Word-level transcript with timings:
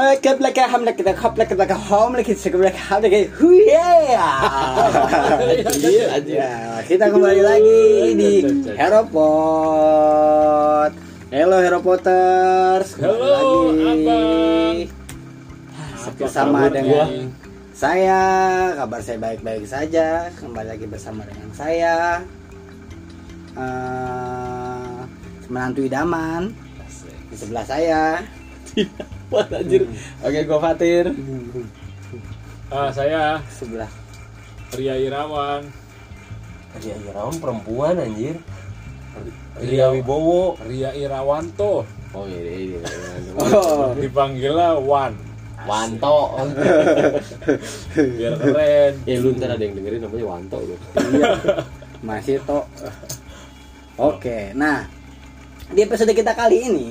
Keblek 0.00 0.56
hamlek 0.56 0.96
kita 0.96 1.12
keblek 1.12 1.52
kita 1.52 1.76
hamlek 1.76 2.32
kita 2.32 2.48
keblek 2.48 2.72
hamlek 2.72 3.28
huye. 3.36 3.68
Ya, 6.24 6.80
kita 6.88 7.12
kembali 7.12 7.42
lagi 7.44 8.16
di 8.16 8.32
Heropot. 8.80 9.28
Halo 11.28 11.56
Heropoters. 11.60 12.96
Halo, 12.96 13.76
lagi. 13.76 14.88
Apa 16.00 16.16
Bersama 16.16 16.72
dengan 16.72 17.28
saya, 17.76 18.22
kabar 18.80 19.04
saya 19.04 19.20
baik-baik 19.20 19.68
saja. 19.68 20.32
Kembali 20.40 20.80
lagi 20.80 20.88
bersama 20.88 21.28
dengan 21.28 21.52
saya. 21.52 22.24
eh 23.52 24.96
menantu 25.52 25.84
idaman 25.84 26.56
di 27.28 27.36
sebelah 27.36 27.68
saya. 27.68 28.24
Wah 29.30 29.46
anjir. 29.46 29.86
Oke, 30.26 30.38
gua 30.44 30.58
Fatir. 30.58 31.14
Ah, 32.70 32.90
saya 32.90 33.38
Sebelah 33.50 33.90
Ria 34.74 34.94
Irawan. 34.98 35.66
Ria 36.78 36.96
Irawan 36.98 37.34
perempuan 37.38 37.94
anjir. 37.98 38.38
Ria 39.58 39.90
Wibowo. 39.90 40.58
Ria 40.66 40.94
Irawanto. 40.94 41.86
Oh 42.10 42.26
iya 42.26 42.40
iya. 42.42 42.78
iya. 42.78 42.80
Oh. 43.40 43.94
Dipanggilnya 43.94 44.78
Wan. 44.82 45.14
Wanto. 45.68 46.40
Biar 47.94 48.34
keren. 48.40 48.92
Ya 49.04 49.16
lu 49.20 49.36
ntar 49.36 49.54
ada 49.54 49.62
yang 49.62 49.76
dengerin 49.76 50.00
namanya 50.02 50.26
Wanto 50.26 50.58
lu. 50.64 50.76
Iya, 50.96 51.36
masih 52.00 52.40
toh. 52.48 52.64
Oke, 54.00 54.56
nah 54.56 54.88
di 55.70 55.84
episode 55.84 56.10
kita 56.16 56.32
kali 56.32 56.66
ini 56.66 56.88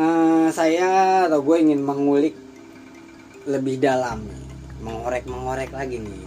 eh, 0.00 0.48
saya 0.48 0.90
atau 1.28 1.44
gue 1.44 1.56
ingin 1.60 1.84
mengulik 1.84 2.32
lebih 3.44 3.76
dalam, 3.76 4.24
nih, 4.24 4.44
mengorek-mengorek 4.80 5.70
lagi 5.76 6.00
nih, 6.00 6.24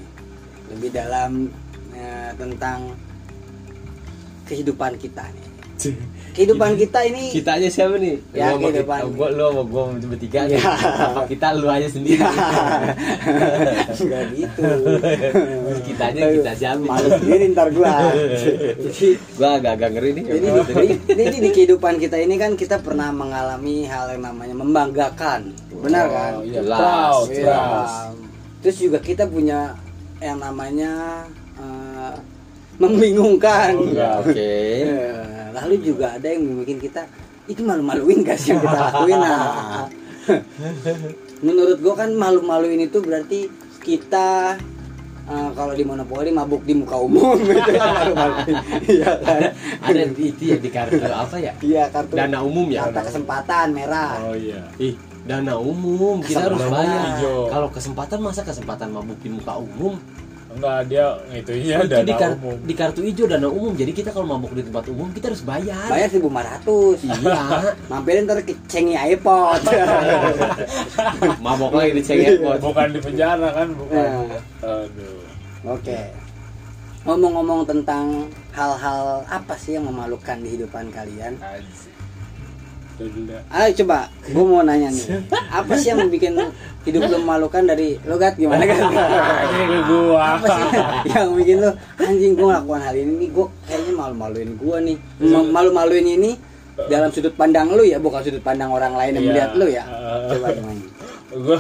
lebih 0.70 0.90
dalam 0.94 1.50
eh, 1.98 2.32
tentang 2.38 2.94
kehidupan 4.46 5.02
kita 5.02 5.26
nih. 5.26 5.43
Kehidupan 6.34 6.74
kita 6.76 7.06
ini 7.06 7.30
Kita 7.30 7.54
aja 7.54 7.70
siapa 7.70 7.94
nih? 7.96 8.18
Ya, 8.34 8.50
Lu 8.50 8.58
kehidupan. 8.60 9.00
kita- 9.00 9.14
Gua 9.14 9.28
lu 9.30 9.44
sama 9.46 9.64
gua 9.64 9.84
bertiga. 9.94 10.40
Iya. 10.44 10.66
Apa 11.06 11.22
kita 11.26 11.48
lu 11.54 11.68
aja 11.68 11.86
sendiri? 11.88 12.18
enggak 13.96 14.24
gitu. 14.34 14.62
kita 15.86 16.04
aja 16.08 16.22
kita 16.28 16.52
siapa? 16.56 16.82
Malu 16.82 17.10
sendiri 17.14 17.44
ntar 17.54 17.70
gua. 17.70 17.94
Jadi 18.10 19.08
Gua 19.36 19.50
agak-agak 19.58 19.90
ngeri 19.92 20.10
nih. 20.12 20.24
Jadi 20.26 20.48
di, 20.50 20.74
di- 20.74 21.00
jadi 21.14 21.38
di 21.40 21.50
kehidupan 21.52 21.94
kita 21.98 22.18
ini 22.18 22.36
kan 22.36 22.52
kita 22.56 22.80
pernah 22.80 23.10
mengalami 23.12 23.86
hal 23.86 24.10
yang 24.10 24.26
namanya 24.26 24.56
membanggakan, 24.56 25.54
benar 25.76 26.06
kan? 26.08 26.32
Oh, 26.36 26.44
iya. 26.44 26.62
Proud, 26.64 27.28
Iya. 27.30 27.44
proud. 27.46 28.16
Terus 28.60 28.78
juga 28.80 28.98
kita 28.98 29.28
punya 29.28 29.78
yang 30.18 30.40
namanya 30.40 31.24
eh, 31.56 32.16
membingungkan. 32.80 33.72
Oh, 33.76 33.86
iya. 33.86 34.10
Oke. 34.18 34.34
Eh, 34.82 35.42
Lalu 35.54 35.76
juga 35.86 36.18
ada 36.18 36.28
yang 36.28 36.66
bikin 36.66 36.82
kita 36.82 37.06
itu 37.46 37.62
malu-maluin 37.62 38.26
gak 38.26 38.40
sih 38.40 38.56
yang 38.56 38.62
kita 38.64 38.78
lakuin? 38.90 39.20
Nah, 39.20 39.86
menurut 41.46 41.78
gua 41.84 41.94
kan 42.00 42.10
malu-maluin 42.16 42.88
itu 42.88 43.04
berarti 43.04 43.52
kita 43.84 44.56
eh, 45.28 45.50
kalau 45.54 45.74
di 45.76 45.84
monopoli 45.84 46.32
mabuk 46.32 46.64
di 46.64 46.74
muka 46.74 46.96
umum 46.98 47.38
gitu 47.48 47.70
ya 47.76 47.84
malu-maluin. 47.84 48.56
Iya 48.88 49.12
kan? 49.22 49.42
Ada 49.84 50.02
itu 50.18 50.44
ya 50.50 50.58
di 50.58 50.70
kartu 50.72 50.98
apa 51.06 51.36
ya? 51.38 51.54
Iya 51.62 51.84
kartu 51.94 52.14
Dana 52.18 52.40
umum 52.42 52.66
ya? 52.72 52.90
Kartu 52.90 53.14
kesempatan 53.14 53.68
merah. 53.76 54.18
Oh 54.24 54.36
iya. 54.36 54.64
Ih, 54.80 54.96
dana 55.24 55.56
umum 55.56 56.20
kita 56.20 56.52
harus 56.52 56.60
bayar. 56.68 57.02
hijau. 57.16 57.48
Kalau 57.48 57.68
kesempatan 57.72 58.20
masa 58.20 58.42
kesempatan 58.44 58.92
mabuk 58.92 59.20
di 59.24 59.30
muka 59.32 59.56
umum? 59.60 59.96
Enggak, 60.54 60.80
dia 60.86 61.06
itu 61.34 61.52
iya 61.58 61.76
itu 61.82 61.90
dana 61.90 62.06
di, 62.06 62.14
kar- 62.14 62.38
umum. 62.38 62.58
di 62.62 62.74
kartu 62.78 63.00
hijau 63.02 63.26
dana 63.26 63.48
umum. 63.50 63.74
Jadi 63.74 63.92
kita 63.94 64.10
kalau 64.14 64.26
mabuk 64.30 64.54
di 64.54 64.64
tempat 64.66 64.86
umum 64.90 65.10
kita 65.10 65.34
harus 65.34 65.42
bayar. 65.42 65.90
Bayar 65.90 66.10
1500. 66.12 67.06
Iya. 67.10 67.42
Mampirin 67.92 68.24
ntar 68.30 68.40
ke 68.46 68.54
cengi 68.70 68.94
iPod. 68.94 69.62
mabok 71.46 71.74
lagi 71.74 71.92
di 71.98 72.04
cengekot. 72.06 72.60
Bukan 72.62 72.88
di 72.94 73.00
penjara 73.02 73.50
kan, 73.54 73.68
bukan. 73.74 73.98
Nah. 73.98 74.82
Aduh. 74.84 75.22
Oke. 75.74 76.00
Ngomong-ngomong 77.04 77.68
tentang 77.68 78.32
hal-hal 78.56 79.28
apa 79.28 79.60
sih 79.60 79.76
yang 79.76 79.90
memalukan 79.90 80.40
di 80.40 80.56
kehidupan 80.56 80.88
kalian? 80.94 81.36
Anjir. 81.42 81.93
Ayo 83.50 83.70
coba, 83.76 83.98
gue 84.24 84.44
mau 84.44 84.62
nanya 84.62 84.88
nih. 84.88 85.06
Apa 85.50 85.74
sih 85.76 85.90
yang 85.90 86.06
bikin 86.08 86.38
hidup 86.84 87.02
lo 87.06 87.18
memalukan 87.18 87.64
dari 87.64 87.98
lo 88.02 88.16
gat 88.16 88.36
gimana 88.36 88.64
kan? 88.64 88.78
Ini 88.86 89.66
ke 89.66 89.80
gua. 89.86 90.20
apa 90.36 90.46
sih 90.48 90.64
yang 91.10 91.34
bikin 91.34 91.58
lo 91.58 91.72
anjing 91.98 92.34
gue 92.34 92.44
ngelakukan 92.44 92.82
hal 92.82 92.96
ini 92.96 93.14
nih 93.18 93.30
gue 93.30 93.46
kayaknya 93.64 93.94
malu-maluin 93.94 94.50
gue 94.54 94.78
nih 94.84 94.98
Ma- 95.24 95.50
malu-maluin 95.52 96.06
ini 96.08 96.32
dalam 96.84 97.10
sudut 97.10 97.32
pandang 97.32 97.70
lu 97.70 97.82
ya 97.82 97.98
bukan 97.98 98.20
sudut 98.20 98.42
pandang 98.42 98.70
orang 98.70 98.94
lain 98.94 99.14
yang 99.14 99.24
Iya. 99.24 99.30
melihat 99.30 99.52
lu 99.54 99.68
ya 99.68 99.84
Eh. 99.84 100.28
coba 100.30 100.48
gimana 100.52 100.82
gue 101.32 101.60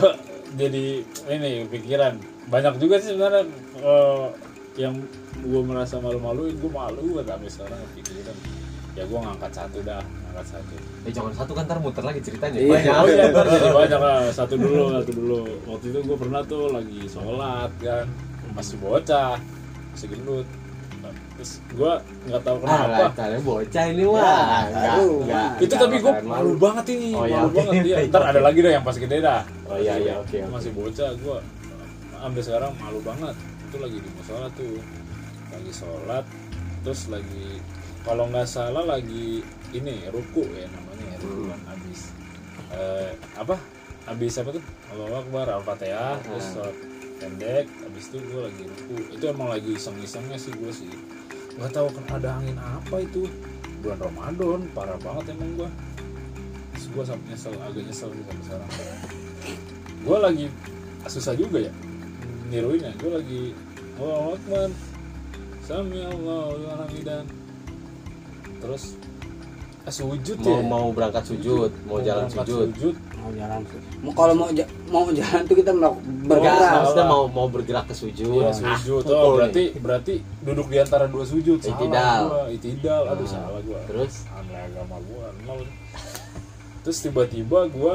jadi 0.53 0.83
ini 1.29 1.49
pikiran 1.67 2.13
banyak 2.45 2.73
juga 2.77 2.95
sih 2.97 3.09
sebenarnya 3.09 3.43
eh, 3.77 4.25
yang 4.75 4.93
gue 5.39 5.61
merasa 5.61 5.97
malu-maluin 5.97 6.53
gue 6.53 6.67
malu 6.67 6.99
banget 7.16 7.29
sampai 7.29 7.49
sekarang 7.49 7.79
kepikiran 7.88 8.35
ya 8.93 9.03
gue 9.03 9.19
ngangkat 9.19 9.51
satu 9.51 9.77
dah 9.81 9.99
ngangkat 9.99 10.47
satu 10.49 10.73
Eh 11.03 11.11
jangan 11.11 11.33
satu 11.33 11.51
kan 11.51 11.63
ntar 11.65 11.77
muter 11.77 11.99
lagi 12.01 12.19
ceritanya. 12.19 12.55
Iya. 12.55 12.69
Banyak. 12.69 12.93
oh 12.95 13.07
iya 13.07 13.23
ntar 13.27 13.45
jadi 13.47 13.69
banyak 13.81 13.99
lah 13.99 14.17
satu 14.29 14.53
dulu 14.55 14.83
satu 14.93 15.11
dulu 15.11 15.39
waktu 15.67 15.85
itu 15.87 15.99
gue 15.99 16.17
pernah 16.17 16.41
tuh 16.43 16.63
lagi 16.69 16.99
sholat 17.05 17.71
kan 17.77 18.05
masih 18.51 18.77
bocah 18.77 19.35
masih 19.91 20.07
gendut 20.09 20.45
terus 21.33 21.51
gue 21.67 21.91
nggak 22.29 22.41
tahu 22.41 22.55
Ah, 22.61 22.85
kenapa 22.85 23.09
kalian 23.17 23.41
bocah 23.43 23.83
ini 23.87 24.03
Ya, 24.03 24.07
wah. 24.07 24.61
Enggak, 24.63 24.93
baru. 24.93 25.09
enggak. 25.19 25.49
itu 25.59 25.73
tapi 25.75 25.95
gue 25.97 26.13
malu 26.23 26.51
banget 26.55 26.85
ini 26.91 27.07
Oh, 27.11 27.25
iya, 27.25 27.35
malu 27.35 27.47
oke. 27.49 27.55
banget 27.57 27.73
dia 27.83 27.95
ntar 28.09 28.23
ada 28.23 28.39
lagi 28.39 28.59
dah 28.61 28.71
yang 28.71 28.85
pas 28.85 28.95
gede 28.95 29.17
dah 29.19 29.41
Oh 29.65 29.75
iya 29.75 29.93
iya 29.97 30.13
oke 30.15 30.29
oke. 30.31 30.47
masih 30.53 30.71
bocah 30.71 31.09
gue 31.11 31.37
sampai 32.13 32.41
sekarang 32.41 32.71
malu 32.77 32.99
banget 33.01 33.35
itu 33.65 33.77
lagi 33.79 33.97
di 33.97 34.09
musola 34.13 34.47
tuh 34.53 34.77
lagi 35.49 35.71
sholat 35.73 36.25
terus 36.79 37.01
lagi 37.09 37.47
kalau 38.03 38.28
nggak 38.28 38.47
salah 38.47 38.84
lagi 38.84 39.41
ini 39.72 40.08
ruku 40.12 40.44
ya 40.52 40.68
namanya 40.68 41.06
ya 41.08 41.18
ruku 41.24 41.44
kan 41.50 41.62
habis. 41.72 42.02
Eh, 42.75 43.12
apa? 43.40 43.56
Habis 44.03 44.34
apa 44.44 44.50
tuh? 44.59 44.64
Allah 44.91 45.24
Akbar 45.24 45.47
Al-Fatihah 45.47 46.19
terus 46.19 46.46
sholat 46.52 46.75
pendek 47.24 47.72
habis 47.81 48.03
itu 48.12 48.18
gue 48.19 48.41
lagi 48.44 48.64
ruku. 48.68 48.97
Itu 49.16 49.24
emang 49.31 49.47
lagi 49.47 49.80
iseng-isengnya 49.80 50.36
sih 50.36 50.52
gue 50.52 50.72
sih. 50.75 50.91
Nggak 51.56 51.72
tahu 51.72 51.88
kan 51.96 52.06
ada 52.19 52.30
angin 52.44 52.59
apa 52.59 53.00
itu. 53.00 53.31
Bulan 53.84 54.00
Ramadan 54.00 54.59
parah 54.72 55.00
banget 55.00 55.35
emang 55.35 55.59
gue 55.59 55.70
terus 56.72 56.88
gue 56.88 57.03
sampai 57.03 57.28
nyesel 57.35 57.53
agak 57.59 57.84
nyesel 57.84 58.09
sih 58.12 58.24
sampai 58.24 58.44
sekarang. 58.47 58.70
Gue 60.03 60.18
lagi 60.20 60.46
susah 61.08 61.35
juga 61.35 61.68
ya 61.68 61.74
niruinnya 62.47 62.96
gue 63.00 63.12
lagi 63.12 63.44
Allah 64.00 64.35
Akbar. 64.35 64.70
Sami 65.64 66.03
Allah 66.03 66.59
Hamidan 66.84 67.24
terus 68.63 68.84
eh, 69.84 69.91
sujud 69.91 70.38
Mau 70.40 70.47
ya 70.50 70.59
mau 70.63 70.85
berangkat 70.90 71.24
sujud, 71.25 71.68
mau 71.84 72.00
jalan 72.00 72.24
berangkat 72.25 72.47
sujud. 72.47 72.96
mau 73.13 73.31
jalan 73.31 73.59
mau 74.00 74.12
kalau 74.13 74.34
mau 74.34 74.47
ja- 74.50 74.72
mau 74.85 75.03
jalan 75.09 75.41
tuh 75.44 75.56
kita 75.56 75.72
mau 75.72 75.96
Bergerak, 75.96 76.24
bergerak 76.25 76.72
maksudnya 76.73 77.06
mau 77.06 77.23
mau 77.28 77.47
bergerak 77.47 77.85
ke 77.85 77.94
sujud. 77.94 78.41
Iya 78.41 78.52
sujud. 78.53 79.03
Oh, 79.06 79.12
nih. 79.12 79.31
berarti 79.35 79.63
berarti 79.78 80.13
duduk 80.41 80.68
di 80.68 80.78
antara 80.78 81.05
dua 81.05 81.23
sujud. 81.23 81.59
Salah 81.59 81.76
Itidal. 81.78 82.22
gua. 82.26 82.43
Itidal. 82.49 83.02
Aduh 83.05 83.22
Ah, 83.22 83.29
salah 83.29 83.61
gua. 83.61 83.79
terus? 83.85 84.14
aneh 84.29 84.59
agama 84.61 84.97
gua 85.03 85.26
nol. 85.43 85.61
Terus 86.82 86.97
tiba-tiba 86.99 87.59
gua 87.70 87.93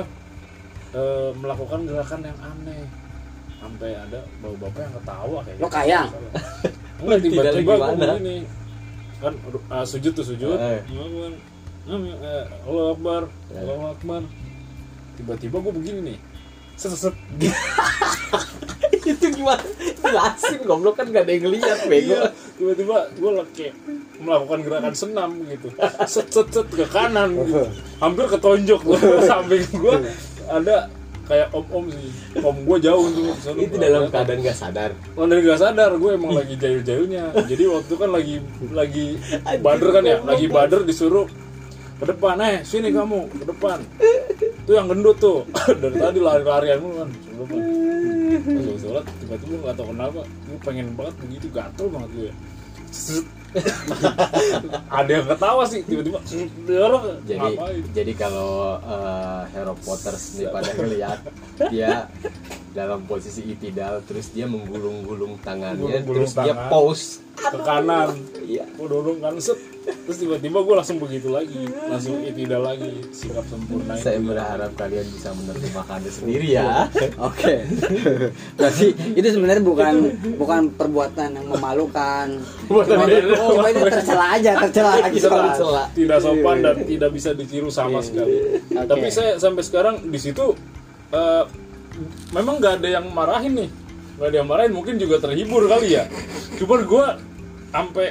eh, 0.91 1.31
melakukan 1.35 1.81
gerakan 1.85 2.21
yang 2.23 2.39
aneh. 2.39 2.85
Sampai 3.59 3.91
ada 3.91 4.21
bau 4.39 4.55
bapak 4.55 4.81
yang 4.83 4.95
ketawa 4.95 5.39
kayak. 5.43 5.59
Lo 5.59 5.69
kayang? 5.69 6.09
Enggak 7.01 7.19
tiba-tiba 7.25 7.73
gua 7.75 7.87
gimana? 7.91 8.15
Kan 9.19 9.35
ah, 9.71 9.85
sujud 9.85 10.13
tuh 10.15 10.27
sujud. 10.27 10.57
Eh. 10.59 10.81
Gua- 10.89 11.35
eh, 11.89 12.45
Allah 12.67 12.85
Akbar. 12.95 13.23
Eh. 13.51 13.59
Allah 13.59 13.93
Akbar. 13.95 14.23
Tiba-tiba 15.19 15.57
gua 15.59 15.73
begini 15.75 16.15
nih. 16.15 16.19
Set 16.79 16.95
set. 16.95 17.11
set. 17.11 17.17
itu 19.09 19.27
gimana? 19.35 19.63
Jelasin 19.99 20.61
goblok 20.63 21.01
kan 21.01 21.11
gak 21.11 21.27
ada 21.27 21.33
yang 21.33 21.45
ngeliat 21.49 21.79
bego. 21.91 22.15
Iya, 22.15 22.23
tiba-tiba 22.59 22.97
gue 23.19 23.31
kayak 23.57 23.75
melakukan 24.19 24.59
gerakan 24.67 24.95
senam 24.99 25.31
gitu 25.47 25.71
set 26.11 26.27
set 26.35 26.49
set 26.51 26.67
ke 26.75 26.85
kanan 26.91 27.39
gitu. 27.39 27.63
hampir 28.03 28.27
ketonjok 28.27 28.81
gue 28.83 28.99
samping 29.31 29.63
gue 29.79 29.95
ada 30.51 30.91
kayak 31.29 31.47
om 31.53 31.67
om 31.69 31.85
sih. 31.93 32.09
Om 32.41 32.57
gue 32.65 32.79
jauh 32.81 33.07
tuh 33.13 33.29
Itu 33.61 33.77
gua 33.77 33.85
dalam 33.85 34.03
keadaan 34.09 34.41
gak 34.41 34.57
sadar. 34.57 34.91
Oh, 35.15 35.29
dari 35.29 35.45
gak 35.45 35.61
sadar 35.61 35.91
gue 35.95 36.11
emang 36.17 36.33
lagi 36.33 36.55
jahil-jahilnya 36.57 37.37
jadi 37.45 37.65
waktu 37.69 37.95
kan 37.95 38.11
lagi 38.11 38.35
lagi 38.73 39.07
bader 39.61 39.89
kan 39.93 40.03
ya? 40.03 40.17
lagi 40.25 40.47
bader 40.49 40.81
disuruh 40.89 41.29
ke 41.99 42.05
depan 42.07 42.39
eh 42.41 42.63
sini 42.65 42.89
kamu 42.95 43.29
ke 43.29 43.45
depan. 43.45 43.79
Tuh 44.65 44.75
yang 44.77 44.87
gendut 44.87 45.19
tuh. 45.19 45.43
Dari 45.83 45.97
tadi 45.99 46.19
lari-larian 46.23 46.79
mulu 46.79 46.95
kan. 47.03 47.09
Sebelum 47.11 47.47
kan 47.51 47.61
gua 48.49 48.79
sholat 48.79 49.05
tiba-tiba 49.19 49.55
nggak 49.67 49.75
tahu 49.77 49.87
kenapa 49.93 50.21
gue 50.25 50.59
pengen 50.63 50.87
banget 50.95 51.15
begitu 51.27 51.47
gatel 51.51 51.87
banget 51.91 52.11
gue 52.15 52.27
ya. 52.31 52.35
Ada 55.01 55.11
yang 55.11 55.27
ketawa 55.27 55.63
sih 55.65 55.81
tiba-tiba 55.85 56.21
dia 56.69 56.85
jadi 57.25 57.39
ngapain? 57.57 57.83
jadi 57.97 58.13
kalau 58.13 58.77
eh, 58.77 59.41
Harry 59.57 59.75
Potter 59.81 60.15
sendiri 60.17 60.53
pada 60.53 60.71
ngeliat 60.77 61.19
dia 61.73 62.13
dalam 62.77 63.09
posisi 63.09 63.43
itidal 63.49 64.05
terus 64.05 64.29
dia 64.31 64.45
menggulung-gulung 64.45 65.41
tangannya 65.41 65.81
Menggulung-gulung 65.81 66.29
terus 66.29 66.33
dia 66.37 66.55
tangan. 66.55 66.69
pause. 66.69 67.07
ke 67.39 67.59
kanan. 67.63 68.09
Iya. 68.43 68.65
Dorong 68.77 69.23
kan 69.23 69.39
set 69.39 69.57
terus 69.89 70.19
tiba-tiba 70.21 70.59
gue 70.65 70.75
langsung 70.77 70.99
begitu 71.01 71.29
lagi 71.33 71.69
langsung 71.89 72.21
tidak 72.25 72.61
lagi 72.61 72.93
sikap 73.13 73.45
sempurna 73.49 73.93
itu. 73.97 74.05
saya 74.05 74.19
berharap 74.21 74.71
kalian 74.77 75.07
bisa 75.13 75.29
menerjemahkannya 75.33 76.13
sendiri 76.13 76.49
ya 76.55 76.69
Oke. 77.29 77.67
Berarti 78.55 78.87
itu 79.17 79.29
sebenarnya 79.29 79.63
bukan 79.65 79.95
bukan 80.39 80.61
perbuatan 80.75 81.29
yang 81.35 81.47
memalukan. 81.51 82.27
Cuma 82.69 83.05
itu, 83.07 83.35
cuma 83.35 83.69
itu 83.69 83.81
tercela 83.85 84.27
aja, 84.39 84.51
tercela 84.65 84.91
lagi. 85.03 85.19
Tercela. 85.19 85.85
tidak 85.93 86.19
sopan 86.23 86.57
dan 86.63 86.77
tidak 86.85 87.11
bisa 87.13 87.31
ditiru 87.35 87.69
sama 87.69 87.99
sekali 88.01 88.61
Oke. 88.71 88.87
tapi 88.87 89.07
saya 89.11 89.37
sampai 89.37 89.63
sekarang 89.65 89.95
di 90.09 90.19
situ 90.19 90.55
eh, 91.15 91.45
memang 92.35 92.63
nggak 92.63 92.83
ada 92.83 92.89
yang 93.01 93.07
marahin 93.11 93.67
nih 93.67 93.71
nggak 94.19 94.29
ada 94.29 94.37
yang 94.37 94.49
marahin 94.49 94.73
mungkin 94.75 94.95
juga 94.99 95.23
terhibur 95.23 95.67
kali 95.67 95.99
ya 95.99 96.05
cuman 96.59 96.81
gue 96.85 97.07
sampai 97.71 98.07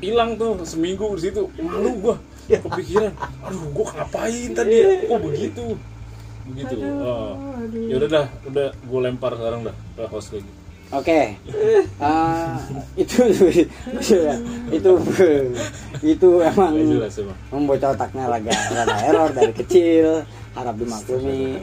hilang 0.00 0.34
tuh 0.34 0.58
seminggu 0.62 1.14
di 1.14 1.22
situ. 1.22 1.46
Malu 1.56 1.90
gue 2.00 2.14
kepikiran 2.50 3.12
aduh 3.40 3.62
gue 3.70 3.86
ngapain 3.86 4.50
tadi 4.50 4.74
ya? 4.74 4.88
kok 5.06 5.20
begitu? 5.22 5.64
Begitu 6.42 6.74
Oh. 6.98 7.38
ya 7.70 7.94
udah 7.96 8.08
dah 8.10 8.26
udah 8.44 8.68
gue 8.74 9.00
lempar 9.00 9.32
sekarang 9.32 9.60
dah 9.62 9.76
ke 9.94 10.02
host 10.06 10.34
lagi. 10.34 10.50
Oke, 10.90 11.38
Eh, 11.46 11.82
itu 12.98 13.22
itu 14.72 14.90
itu 16.02 16.28
emang 16.42 16.74
Nggak 16.74 16.90
jelas 16.90 17.14
emang. 17.16 17.38
membuat 17.54 17.94
otaknya 17.94 18.24
rada 18.26 18.50
error 19.00 19.30
dari 19.30 19.54
kecil 19.54 20.26
harap 20.50 20.74
dimaklumi. 20.74 21.62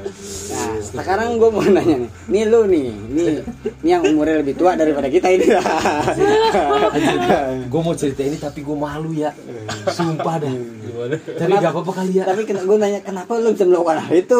Nah 0.56 0.80
sekarang 0.80 1.36
gue 1.36 1.50
mau 1.51 1.68
nanya 1.75 2.07
nih, 2.07 2.10
nih 2.31 2.44
lu 2.48 2.63
nih, 2.72 2.88
nih, 3.12 3.44
nih 3.84 3.84
yang 3.84 4.07
umurnya 4.07 4.39
lebih 4.39 4.56
tua 4.56 4.80
daripada 4.80 5.12
kita 5.12 5.28
ini. 5.28 5.51
gue 7.72 7.81
mau 7.84 7.94
cerita 7.94 8.22
ini 8.24 8.38
tapi 8.39 8.63
gue 8.63 8.78
malu 8.78 9.12
ya 9.12 9.31
sumpah 9.92 10.36
dah 10.39 10.54
tapi 11.13 11.54
gak 11.62 11.72
apa-apa 11.72 11.92
kali 11.94 12.12
ya 12.18 12.24
Tapi 12.25 12.42
gue 12.48 12.78
nanya 12.81 13.00
kenapa 13.06 13.38
lu 13.38 13.54
bisa 13.54 13.66
melakukan 13.69 13.98
hal 14.01 14.16
itu? 14.18 14.39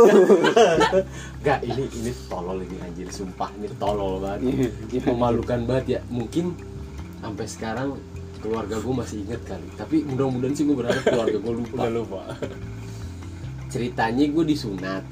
Gak, 1.46 1.60
ini 1.62 1.86
ini 2.02 2.12
tolol 2.26 2.66
ini 2.66 2.78
anjir, 2.82 3.08
sumpah 3.14 3.50
ini 3.62 3.70
tolol 3.78 4.20
banget. 4.20 4.74
Iya. 4.90 5.14
Memalukan 5.14 5.60
banget 5.70 5.86
ya. 5.86 6.00
Mungkin 6.10 6.58
sampai 7.22 7.46
sekarang 7.46 7.90
keluarga 8.42 8.82
gue 8.82 8.94
masih 8.94 9.22
inget 9.22 9.42
kali. 9.46 9.68
Tapi 9.78 9.96
mudah-mudahan 10.10 10.54
sih 10.58 10.66
gue 10.66 10.76
berharap 10.76 11.04
keluarga 11.06 11.38
gue 11.38 11.54
lupa. 11.54 11.76
udah 11.78 11.94
lupa 11.94 12.22
Ceritanya 13.68 14.26
gue 14.26 14.44
disunat. 14.44 15.04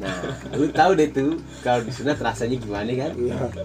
Nah, 0.00 0.16
lu 0.56 0.64
tahu 0.72 0.96
deh 0.96 1.12
tuh 1.12 1.36
kalau 1.60 1.84
disunat 1.84 2.16
rasanya 2.16 2.56
gimana 2.56 2.88
kan? 2.88 3.12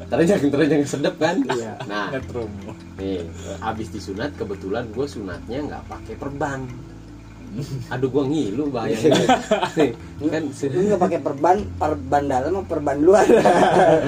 Terenjang 0.06 0.52
terenjang 0.52 0.84
sedep 0.84 1.16
kan? 1.16 1.40
Iya. 1.48 1.80
Nah, 1.88 2.12
nih 3.00 3.24
abis 3.64 3.88
disunat 3.90 4.36
kebetulan 4.36 4.92
gue 4.92 5.08
sunatnya 5.08 5.64
nggak 5.64 5.84
pakai 5.88 6.16
perban. 6.16 6.68
Aduh 7.88 8.08
gue 8.08 8.24
ngilu 8.26 8.68
bayangin. 8.68 9.12
Nih, 9.76 9.92
kan 10.24 10.44
Lu 10.48 10.80
nggak 10.88 11.02
pakai 11.02 11.20
perban, 11.20 11.58
perban 11.76 12.24
dalam 12.24 12.52
apa 12.54 12.68
perban 12.68 12.98
luar? 13.00 13.28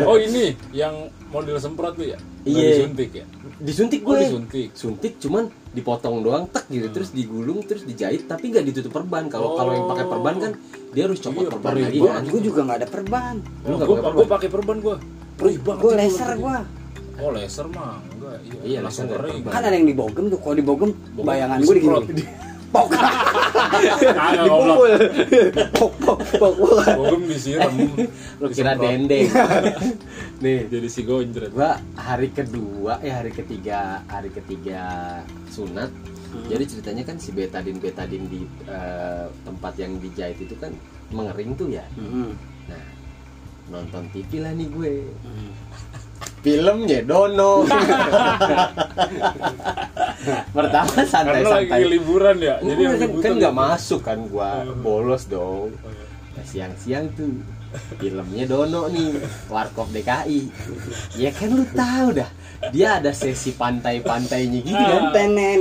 oh 0.03 0.15
ini 0.15 0.55
yang 0.71 0.95
model 1.27 1.59
semprot 1.59 1.95
tuh 1.95 2.07
ya 2.07 2.19
Iya. 2.43 2.83
disuntik 2.83 3.11
ya 3.15 3.25
disuntik 3.63 4.03
Oh, 4.03 4.11
gue 4.11 4.17
disuntik. 4.21 4.67
suntik 4.75 5.13
cuman 5.17 5.43
dipotong 5.71 6.19
doang 6.19 6.45
tek 6.45 6.67
gitu 6.67 6.91
terus 6.91 7.09
digulung 7.09 7.63
terus 7.63 7.81
dijahit 7.81 8.27
tapi 8.27 8.51
nggak 8.51 8.67
ditutup 8.67 8.91
perban 8.93 9.25
kalau 9.25 9.55
kalau 9.55 9.71
yang 9.71 9.87
pakai 9.87 10.05
perban 10.05 10.35
kan 10.37 10.51
dia 10.91 11.03
harus 11.03 11.17
copot 11.17 11.41
Iya, 11.41 11.49
perban 11.49 11.73
lagi 11.79 11.97
kan 11.97 12.23
gue 12.23 12.41
juga 12.43 12.59
nggak 12.61 12.77
ada 12.77 12.87
perban. 12.87 13.35
Lu 13.63 13.73
nggak 13.73 13.87
gue 13.87 13.95
pakai 13.95 14.03
perban? 14.03 14.27
pakai 14.29 14.49
perban 14.51 14.77
gue 14.77 14.95
perih 15.33 15.57
banget 15.59 15.81
Gue 15.81 15.93
laser 15.95 16.29
gue. 16.35 16.57
oh 17.15 17.29
laser 17.31 17.65
mah 17.67 17.93
enggak 18.03 18.37
iya, 18.43 18.59
Iya, 18.61 18.79
langsung 18.81 19.07
kering. 19.07 19.41
Kan 19.45 19.61
ada 19.61 19.73
yang 19.73 19.87
dibogem 19.87 20.25
tuh. 20.27 20.39
Kalau 20.39 20.55
dibogem, 20.55 20.89
Bogem 21.13 21.25
bayangan 21.25 21.57
gue 21.59 21.73
digini. 21.73 22.23
Pok. 22.69 22.87
Goblok. 23.53 24.77
Pok 25.73 25.93
pok 26.01 26.19
pok. 26.37 26.53
pok. 26.57 26.77
bogem 26.97 27.21
disiram 27.29 27.73
lu 28.41 28.47
kira 28.49 28.73
dendeng. 28.75 29.29
Nih. 30.43 30.59
Jadi 30.67 30.87
si 30.89 31.01
gonjret. 31.05 31.53
Gua 31.53 31.77
hari 31.95 32.33
kedua 32.33 32.99
eh 33.05 33.13
hari 33.13 33.31
ketiga 33.31 34.01
hari 34.09 34.33
ketiga 34.33 34.81
sunat. 35.53 35.93
Jadi 36.49 36.63
ceritanya 36.65 37.03
kan 37.05 37.21
si 37.21 37.29
betadin 37.29 37.77
betadin 37.77 38.25
di 38.25 38.41
eh, 38.65 39.29
tempat 39.45 39.77
yang 39.77 40.01
dijahit 40.01 40.41
itu 40.41 40.57
kan 40.57 40.73
mengering 41.13 41.53
tuh 41.53 41.69
ya. 41.69 41.85
Hmm. 41.93 42.33
nah 42.65 42.85
nonton 43.69 44.09
TV 44.09 44.41
lah 44.41 44.51
nih 44.57 44.67
gue. 44.73 44.93
Filmnya 46.43 46.99
Dono 47.07 47.63
pertama 50.55 50.89
karena 50.89 51.03
lagi 51.03 51.11
santai-santai 51.11 51.81
liburan 51.87 52.37
ya 52.39 52.55
jadi 52.63 52.81
yang 52.81 52.95
kan, 52.97 53.09
kan 53.19 53.31
nggak 53.39 53.53
itu. 53.53 53.63
masuk 53.65 54.01
kan 54.01 54.19
gua. 54.27 54.51
Bolos 54.79 55.23
dong. 55.27 55.71
Oh, 55.73 55.91
iya. 55.91 56.03
Nah, 56.33 56.45
siang-siang 56.49 57.05
tuh 57.13 57.29
filmnya 57.97 58.45
Dono 58.45 58.89
nih 58.89 59.17
Warkop 59.49 59.89
DKI 59.93 60.49
ya 61.17 61.29
kan 61.33 61.49
lu 61.53 61.65
tahu 61.73 62.21
dah 62.21 62.29
dia 62.69 63.01
ada 63.01 63.11
sesi 63.11 63.51
pantai-pantainya 63.53 64.59
gitu 64.63 64.77
kan? 64.77 65.11
Tenen, 65.11 65.59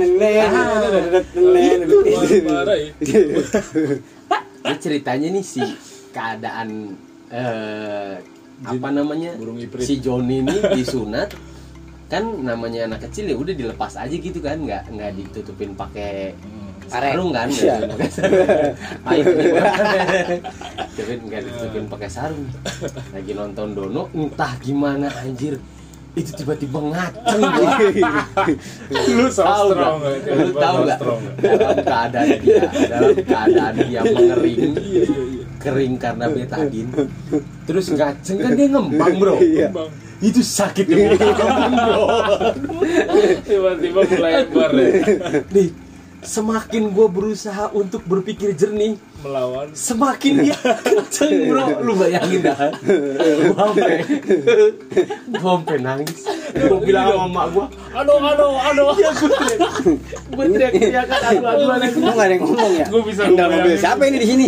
Parah 2.47 2.77
ya. 2.79 2.91
Ini 4.63 4.77
ceritanya 4.79 5.27
nih 5.35 5.43
si 5.43 5.59
keadaan 6.15 6.95
eh, 7.27 8.15
apa 8.63 8.89
namanya? 8.93 9.35
si 9.83 9.99
Joni 9.99 10.39
ini 10.39 10.57
disunat 10.79 11.35
kan 12.07 12.23
namanya 12.39 12.85
anak 12.85 13.07
kecil 13.09 13.25
ya 13.25 13.35
udah 13.35 13.53
dilepas 13.53 13.93
aja 13.95 14.13
gitu 14.13 14.37
kan 14.37 14.59
nggak 14.59 14.91
nggak 14.91 15.11
ditutupin 15.15 15.73
pakai 15.73 16.35
Hmm. 16.83 16.91
sarung 16.91 17.31
kan 17.31 17.47
Iya. 17.47 17.79
Tapi 20.93 21.13
nggak 21.25 21.41
ditutupin 21.41 21.83
pakai 21.87 22.09
sarung 22.11 22.45
lagi 23.09 23.31
nonton 23.31 23.71
Dono 23.71 24.11
entah 24.13 24.53
gimana 24.59 25.07
anjir 25.15 25.57
itu 26.13 26.29
tiba-tiba 26.37 26.77
ngaceng 26.77 27.41
lu 29.17 29.25
so 29.33 29.41
tahu 29.41 29.67
strong 29.73 29.97
ya. 29.97 30.33
lu 30.37 30.51
tahu 30.53 30.75
nggak 30.85 30.97
strong. 31.01 31.21
dalam 31.41 31.77
keadaan 31.81 32.27
dia 32.37 32.63
dalam 32.85 33.17
keadaan 33.17 33.73
dia 33.81 34.01
mengering 34.05 34.61
iya, 34.77 35.01
iya. 35.09 35.32
Kering 35.63 35.95
karena 35.95 36.27
betadin 36.27 36.91
terus 37.67 37.87
ngaceng 37.87 38.37
kan 38.43 38.51
dia 38.59 38.67
ngembang 38.67 39.15
bro. 39.15 39.39
Bang, 39.71 39.89
itu 40.19 40.43
sakit 40.43 40.85
di 40.87 40.95
muka 41.07 41.27
bro. 41.71 42.03
Tiba-tiba 43.47 44.01
melebar 44.03 44.69
ya. 44.75 44.91
Nih 45.55 45.69
semakin 46.23 46.95
gue 46.95 47.07
berusaha 47.11 47.67
untuk 47.75 48.07
berpikir 48.07 48.55
jernih 48.55 48.95
melawan. 49.19 49.67
semakin 49.75 50.47
dia 50.47 50.55
kenceng 50.87 51.51
bro. 51.51 51.83
Lu 51.83 51.99
bayangin 51.99 52.39
dah. 52.43 52.71
Gue 52.79 53.51
sampai 53.55 53.91
gue 55.27 55.39
sampai 55.39 55.77
nangis. 55.83 56.23
Gue 56.55 56.79
bilang 56.83 57.11
sama 57.11 57.27
emak 57.27 57.45
gue 57.51 57.65
aduh 57.93 58.19
aduh 58.23 58.55
aduh. 58.55 58.95
Ya 58.95 59.11
gue 59.11 59.29
teriak. 59.31 59.73
Gue 60.31 60.45
teriak 60.55 60.71
teriakan 60.71 61.19
aduh 61.19 61.45
aduh 61.51 61.67
aduh. 61.75 61.91
Lu 61.91 62.11
nggak 62.11 62.27
ada 62.27 62.31
yang 62.31 62.43
ngomong 62.47 62.73
ya? 62.79 62.85
Gua 62.87 63.01
bisa 63.03 63.21
mobil 63.27 63.35
ngebayangin. 63.43 63.79
siapa 63.79 64.01
ini 64.07 64.17
di 64.19 64.27
sini? 64.27 64.45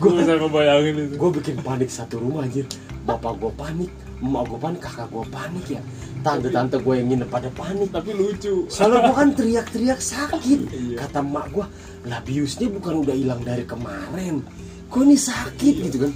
Gue 0.00 0.10
bisa 0.16 0.32
ngebayangin 0.36 0.94
itu. 1.08 1.14
Gue 1.16 1.30
bikin 1.38 1.56
panik 1.60 1.90
satu 1.90 2.22
rumah 2.22 2.46
anjir. 2.46 2.66
Bapak 3.06 3.40
gue 3.40 3.52
panik 3.56 3.90
emak 4.20 4.44
gue 4.52 4.58
panik 4.60 4.80
kakak 4.84 5.08
gue 5.08 5.24
panik 5.32 5.66
ya. 5.66 5.82
Tante-tante 6.20 6.76
gue 6.84 6.94
yang 7.00 7.08
nginep 7.08 7.30
pada 7.32 7.48
panik. 7.56 7.88
Tapi 7.88 8.10
lucu. 8.12 8.68
Soalnya 8.68 9.08
gue 9.08 9.14
kan 9.16 9.28
teriak-teriak 9.32 10.00
sakit. 10.00 10.60
Iya. 10.68 10.96
Kata 11.00 11.24
emak 11.24 11.46
gue 11.52 11.66
Lah 12.08 12.20
biusnya 12.24 12.68
bukan 12.68 13.04
udah 13.04 13.16
hilang 13.16 13.40
dari 13.44 13.64
kemarin. 13.64 14.44
Kok 14.88 15.00
ini 15.04 15.16
sakit? 15.16 15.74
Gitu 15.88 15.96
kan. 16.08 16.12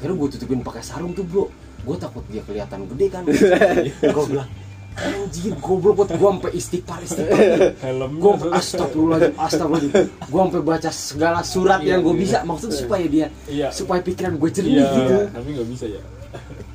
Akhirnya 0.00 0.16
gue 0.18 0.28
tutupin 0.36 0.60
pakai 0.64 0.82
sarung 0.82 1.12
tuh 1.12 1.24
bro. 1.24 1.46
Gue 1.82 1.96
takut 1.98 2.24
dia 2.30 2.42
kelihatan 2.46 2.86
gede 2.94 3.06
kan. 3.10 3.22
Gue 4.14 4.24
bilang 4.30 4.46
Anjir 4.92 5.56
goblok 5.56 6.04
buat 6.04 6.10
gue 6.12 6.28
sampai 6.28 6.52
istighfar 6.52 7.00
istighfar. 7.00 7.40
Helmnya. 7.80 8.20
Gue 8.20 8.32
astagfirullahaladzim 8.52 9.34
astagfirullahaladzim. 9.40 9.92
Gue 10.28 10.40
sampai 10.44 10.62
baca 10.62 10.90
segala 10.92 11.40
surat 11.40 11.80
Iya, 11.80 11.88
yang 11.96 12.00
gue 12.04 12.14
iya. 12.14 12.20
bisa. 12.20 12.38
Maksudnya 12.44 12.76
supaya 12.76 13.04
dia 13.08 13.26
Iya. 13.48 13.68
Supaya 13.72 14.00
pikiran 14.04 14.36
gue 14.36 14.50
jernih 14.52 14.76
iya 14.76 14.92
gitu. 14.92 15.14
tapi 15.32 15.48
nggak 15.56 15.68
bisa 15.72 15.84
ya. 15.88 16.02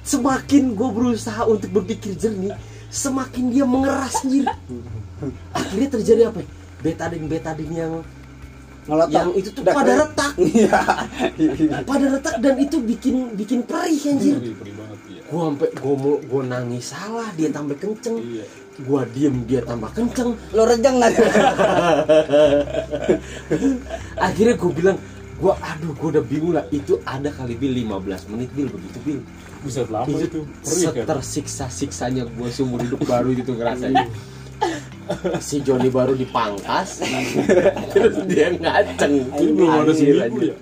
Semakin 0.01 0.63
gue 0.74 0.89
berusaha 0.89 1.41
untuk 1.45 1.69
berpikir 1.71 2.15
jernih 2.15 2.53
Semakin 2.88 3.51
dia 3.51 3.65
mengeras 3.67 4.24
anjir. 4.24 4.47
Akhirnya 5.51 5.89
terjadi 5.91 6.21
apa 6.31 6.39
ya? 6.39 6.47
Betadin-betadin 6.79 7.69
yang 7.69 7.93
Ngelotok. 8.88 9.12
yang 9.12 9.29
itu 9.36 9.50
tuh 9.51 9.62
pada 9.62 9.93
retak. 10.00 10.33
Iya. 10.47 10.79
pada 11.83 12.05
retak 12.07 12.36
dan 12.39 12.55
itu 12.55 12.79
bikin 12.79 13.36
bikin 13.36 13.59
perih 13.62 14.00
anjir 14.07 14.38
Iya. 15.27 15.29
gua 15.29 15.41
sampai 15.46 15.69
gua 15.75 15.93
mau 15.96 16.15
gua 16.24 16.41
nangis 16.46 16.86
salah 16.88 17.27
dia 17.34 17.50
tambah 17.50 17.75
kenceng 17.75 18.17
Iya. 18.17 18.46
gua 18.81 19.03
diem 19.05 19.43
dia 19.43 19.60
tambah 19.62 19.91
kenceng 19.91 20.39
Lo 20.51 20.63
rejeng 20.63 20.96
nggak? 20.98 21.12
akhirnya 24.17 24.55
gua 24.55 24.72
bilang 24.72 24.98
gua 25.38 25.53
aduh 25.60 25.91
gua 25.93 26.07
udah 26.13 26.24
bingung 26.24 26.53
lah 26.53 26.65
itu 26.69 26.98
ada 27.03 27.29
kali 27.29 27.53
bil 27.53 27.75
15 27.75 28.31
menit 28.31 28.50
bil 28.51 28.67
begitu 28.69 28.98
bil 29.03 29.19
Buset 29.57 29.89
lama 29.89 30.05
itu 30.05 30.24
itu. 30.24 30.39
Perih 30.63 30.86
kan. 30.86 31.03
setersiksa 31.03 31.65
siksanya 31.67 32.24
gua 32.29 32.48
seumur 32.48 32.79
hidup 32.79 33.01
baru 33.03 33.34
itu 33.34 33.51
ngerasain 33.51 33.96
si 35.39 35.60
Joni 35.60 35.88
baru 35.88 36.13
dipangkas 36.13 37.00
terus 37.93 38.15
dia 38.25 38.51
ngaceng 38.51 39.27
Ini 39.29 39.51
belum 39.53 39.69
ada 39.72 39.91
seminggu 39.91 40.39
ya. 40.43 40.55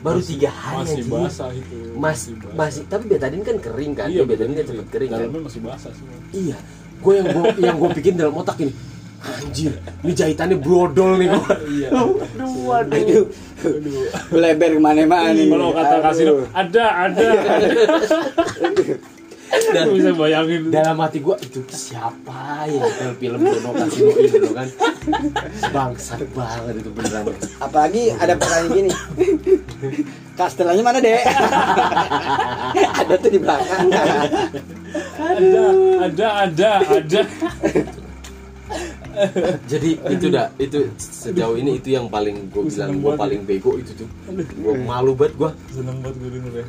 Baru 0.00 0.18
tiga 0.18 0.48
hari 0.48 0.76
Masih 0.80 0.96
anjir. 0.96 1.12
basah 1.12 1.50
itu. 1.52 1.76
masih 1.94 2.32
basah. 2.34 2.54
masih 2.56 2.82
tapi 2.86 3.04
betadin 3.06 3.42
kan 3.42 3.56
kering 3.56 3.92
kan 3.92 4.08
Iya, 4.08 4.22
betadin 4.24 4.54
kan 4.54 4.64
cepet 4.66 4.86
kering 4.88 5.10
kan 5.10 5.18
Dalamnya 5.20 5.40
masih 5.44 5.60
basah 5.60 5.92
semua. 5.92 6.16
iya 6.30 6.56
gue 6.96 7.12
yang 7.14 7.26
gue 7.28 7.44
yang 7.58 7.76
gue 7.76 7.90
bikin 7.94 8.14
dalam 8.14 8.34
otak 8.34 8.56
ini 8.58 8.72
anjir 9.20 9.72
ini 10.00 10.12
jahitannya 10.14 10.56
brodol 10.56 11.16
nih 11.16 11.28
gue 11.28 11.46
Iya. 11.70 11.88
aduh 11.92 12.72
Aduh. 12.72 13.24
Aduh. 13.60 14.06
Lebar 14.32 14.70
ke 14.70 14.80
mana-mana 14.80 15.28
nih. 15.30 15.46
Kalau 15.46 15.68
kata 15.70 15.92
Aduh. 15.92 16.02
kasino 16.02 16.32
ada 16.50 16.84
ada. 17.02 17.26
Dan- 19.50 19.90
bisa 19.90 20.10
bayangin. 20.14 20.70
dalam 20.70 20.96
hati 20.98 21.18
gue 21.18 21.36
itu 21.42 21.58
siapa 21.68 22.66
yang 22.66 22.86
film 22.94 23.14
film 23.18 23.40
Dono 23.42 23.70
Kasino 23.74 24.12
ini 24.14 24.38
loh 24.38 24.52
kan 24.54 24.68
bangsat 25.70 26.22
banget 26.30 26.74
itu 26.78 26.90
beneran 26.90 27.24
Apalagi 27.58 28.14
ada 28.14 28.34
pertanyaan 28.38 28.70
gini. 28.70 28.90
Kastelanya 30.34 30.82
mana 30.82 30.98
dek? 30.98 31.22
ada 33.02 33.14
tuh 33.18 33.30
di 33.30 33.38
belakang. 33.38 33.86
Ada 35.18 35.64
ada 36.00 36.26
ada 36.46 36.70
ada. 36.80 37.20
jadi 39.66 39.90
itu 40.08 40.26
dah 40.30 40.46
itu 40.56 40.78
sejauh 40.96 41.58
ini 41.58 41.76
itu 41.76 41.92
yang 41.92 42.06
paling 42.06 42.48
gue 42.48 42.62
Gua 42.62 42.70
bilang 42.70 42.90
gue 43.02 43.12
paling 43.18 43.40
bego 43.42 43.76
itu 43.76 43.92
tuh 43.92 44.08
gue 44.30 44.74
malu 44.80 45.12
banget 45.12 45.34
gue 45.36 45.50
Seneng 45.74 45.98
banget 46.00 46.16
gue 46.22 46.30
denger 46.38 46.52
ya. 46.62 46.66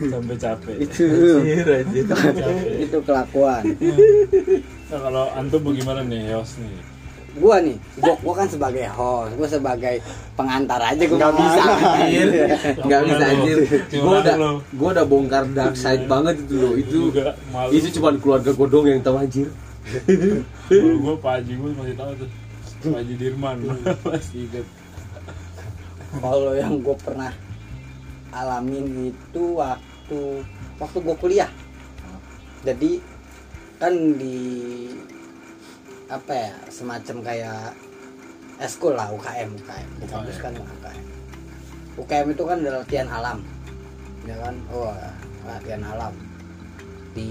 Sampai 0.00 0.36
capek. 0.40 0.76
itu 0.80 1.04
anjir 1.40 1.66
anjir 1.68 2.04
capek. 2.08 2.54
itu 2.88 2.98
kelakuan. 3.04 3.62
Nah, 4.92 4.98
kalau 5.08 5.24
antum 5.36 5.60
bagaimana 5.64 6.00
nih 6.04 6.32
host 6.36 6.60
nih? 6.60 6.72
Gua 7.32 7.56
nih, 7.64 7.80
gua, 7.96 8.12
gua 8.20 8.34
kan 8.44 8.48
sebagai 8.48 8.84
host, 8.92 9.32
gua 9.40 9.48
sebagai 9.48 10.04
pengantar 10.36 10.80
aja 10.84 11.02
gua 11.08 11.16
nggak 11.16 11.32
bisa 11.32 11.62
anjir 11.96 12.28
nggak 12.84 13.02
bisa 13.08 13.24
anjir 13.24 13.58
gue 13.72 13.88
Curang 13.88 14.20
udah 14.20 14.36
gue 14.68 14.88
udah 14.92 15.06
bongkar 15.08 15.44
dark 15.56 15.76
side 15.76 16.04
banget 16.04 16.44
itu 16.44 16.54
loh 16.60 16.72
itu 16.76 17.00
itu 17.72 17.88
cuma 17.96 18.12
keluarga 18.20 18.52
gue 18.52 18.68
dong 18.68 18.84
yang 18.84 19.00
tahu 19.00 19.16
anjir 19.16 19.48
gue 20.68 21.14
Pak 21.24 21.32
Haji 21.40 21.52
gue 21.56 21.70
masih 21.72 21.96
tahu 21.96 22.12
tuh. 22.20 22.28
Pak 22.82 22.98
Haji 23.00 23.14
Dirman 23.16 23.56
masih 24.04 24.38
inget. 24.44 24.66
Kalau 26.12 26.52
yang 26.52 26.84
gua 26.84 26.96
pernah 27.00 27.32
alamin 28.32 29.12
itu 29.12 29.44
waktu 29.56 30.20
waktu 30.80 30.98
gua 31.04 31.16
kuliah. 31.20 31.50
Jadi 32.64 32.98
kan 33.76 33.94
di 34.16 34.38
apa 36.12 36.32
ya 36.32 36.52
semacam 36.68 37.16
kayak 37.24 37.72
eskul 38.60 38.92
lah 38.94 39.08
UKM 39.10 39.58
UKM 39.58 39.88
di 39.98 40.06
kampus 40.06 40.36
kan 40.38 40.52
UKM 40.54 41.04
UKM 41.98 42.26
itu 42.30 42.42
kan 42.44 42.56
ada 42.62 42.70
latihan 42.84 43.08
alam 43.08 43.38
ya 44.26 44.36
kan? 44.38 44.54
Oh 44.70 44.94
latihan 45.46 45.82
alam. 45.82 46.14
Di 47.12 47.28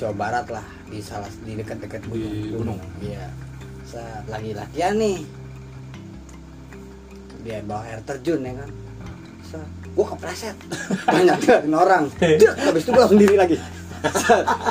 Jawa 0.00 0.14
Barat 0.16 0.46
lah 0.48 0.66
di 0.88 0.98
salah 1.04 1.28
di 1.44 1.54
dekat-dekat 1.60 2.02
gunung. 2.08 2.56
gunung. 2.56 2.80
iya. 3.04 3.28
Saat 3.84 4.26
lagi 4.32 4.56
latihan 4.56 4.96
nih 4.96 5.22
dia 7.40 7.58
bawa 7.64 7.82
air 7.88 8.00
terjun 8.04 8.40
ya 8.44 8.52
kan? 8.54 8.70
Set, 9.44 9.66
gua 9.96 10.06
kepleset. 10.14 10.56
Banyak 11.14 11.38
orang. 11.72 12.04
Dek, 12.20 12.54
habis 12.60 12.82
itu 12.84 12.90
gua 12.92 13.02
langsung 13.04 13.20
diri 13.20 13.36
lagi. 13.36 13.56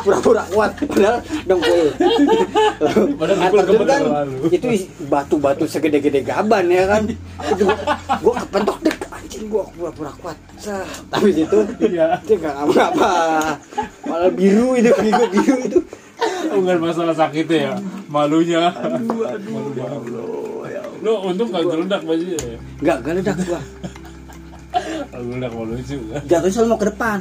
Pura-pura 0.01 0.41
kuat. 0.49 0.71
Padahal 0.89 1.17
dengkul. 1.45 1.87
Padahal 3.13 3.51
terjun 3.53 3.81
kan 3.85 4.01
itu 4.49 4.67
batu-batu 5.05 5.65
segede-gede 5.69 6.25
gaban 6.25 6.65
ya 6.71 6.83
kan? 6.89 7.01
Itu 7.53 7.65
gua 8.23 8.33
kepentok 8.41 8.77
dek 8.81 8.97
anjing 9.09 9.45
gua 9.51 9.63
pura-pura 9.69 10.11
kuat. 10.17 10.37
Set, 10.57 10.87
habis 11.13 11.35
itu 11.45 11.57
Iya. 11.83 12.17
dia 12.25 12.35
nggak 12.35 12.53
ngapa-ngapa 12.57 13.11
malah 14.09 14.31
biru 14.33 14.73
itu 14.79 14.89
gua 14.89 15.27
biru 15.29 15.57
itu. 15.61 15.79
Bukan 16.49 16.77
masalah 16.83 17.15
sakitnya 17.15 17.59
ya, 17.63 17.73
malunya. 18.11 18.75
Malu 18.75 19.71
banget. 19.71 20.38
Lu 20.99 21.11
untung 21.23 21.47
gak 21.47 21.63
geledak 21.63 22.01
bajunya 22.03 22.37
ya. 22.37 22.57
nggak 22.79 22.97
geledak 23.01 23.37
gua 23.41 23.61
Kalau 25.09 25.23
geledak 25.25 25.51
malu 25.51 25.73
juga. 25.81 26.17
jatuhnya 26.23 26.53
selalu 26.53 26.67
mau 26.67 26.77
ke 26.77 26.87
depan 26.87 27.19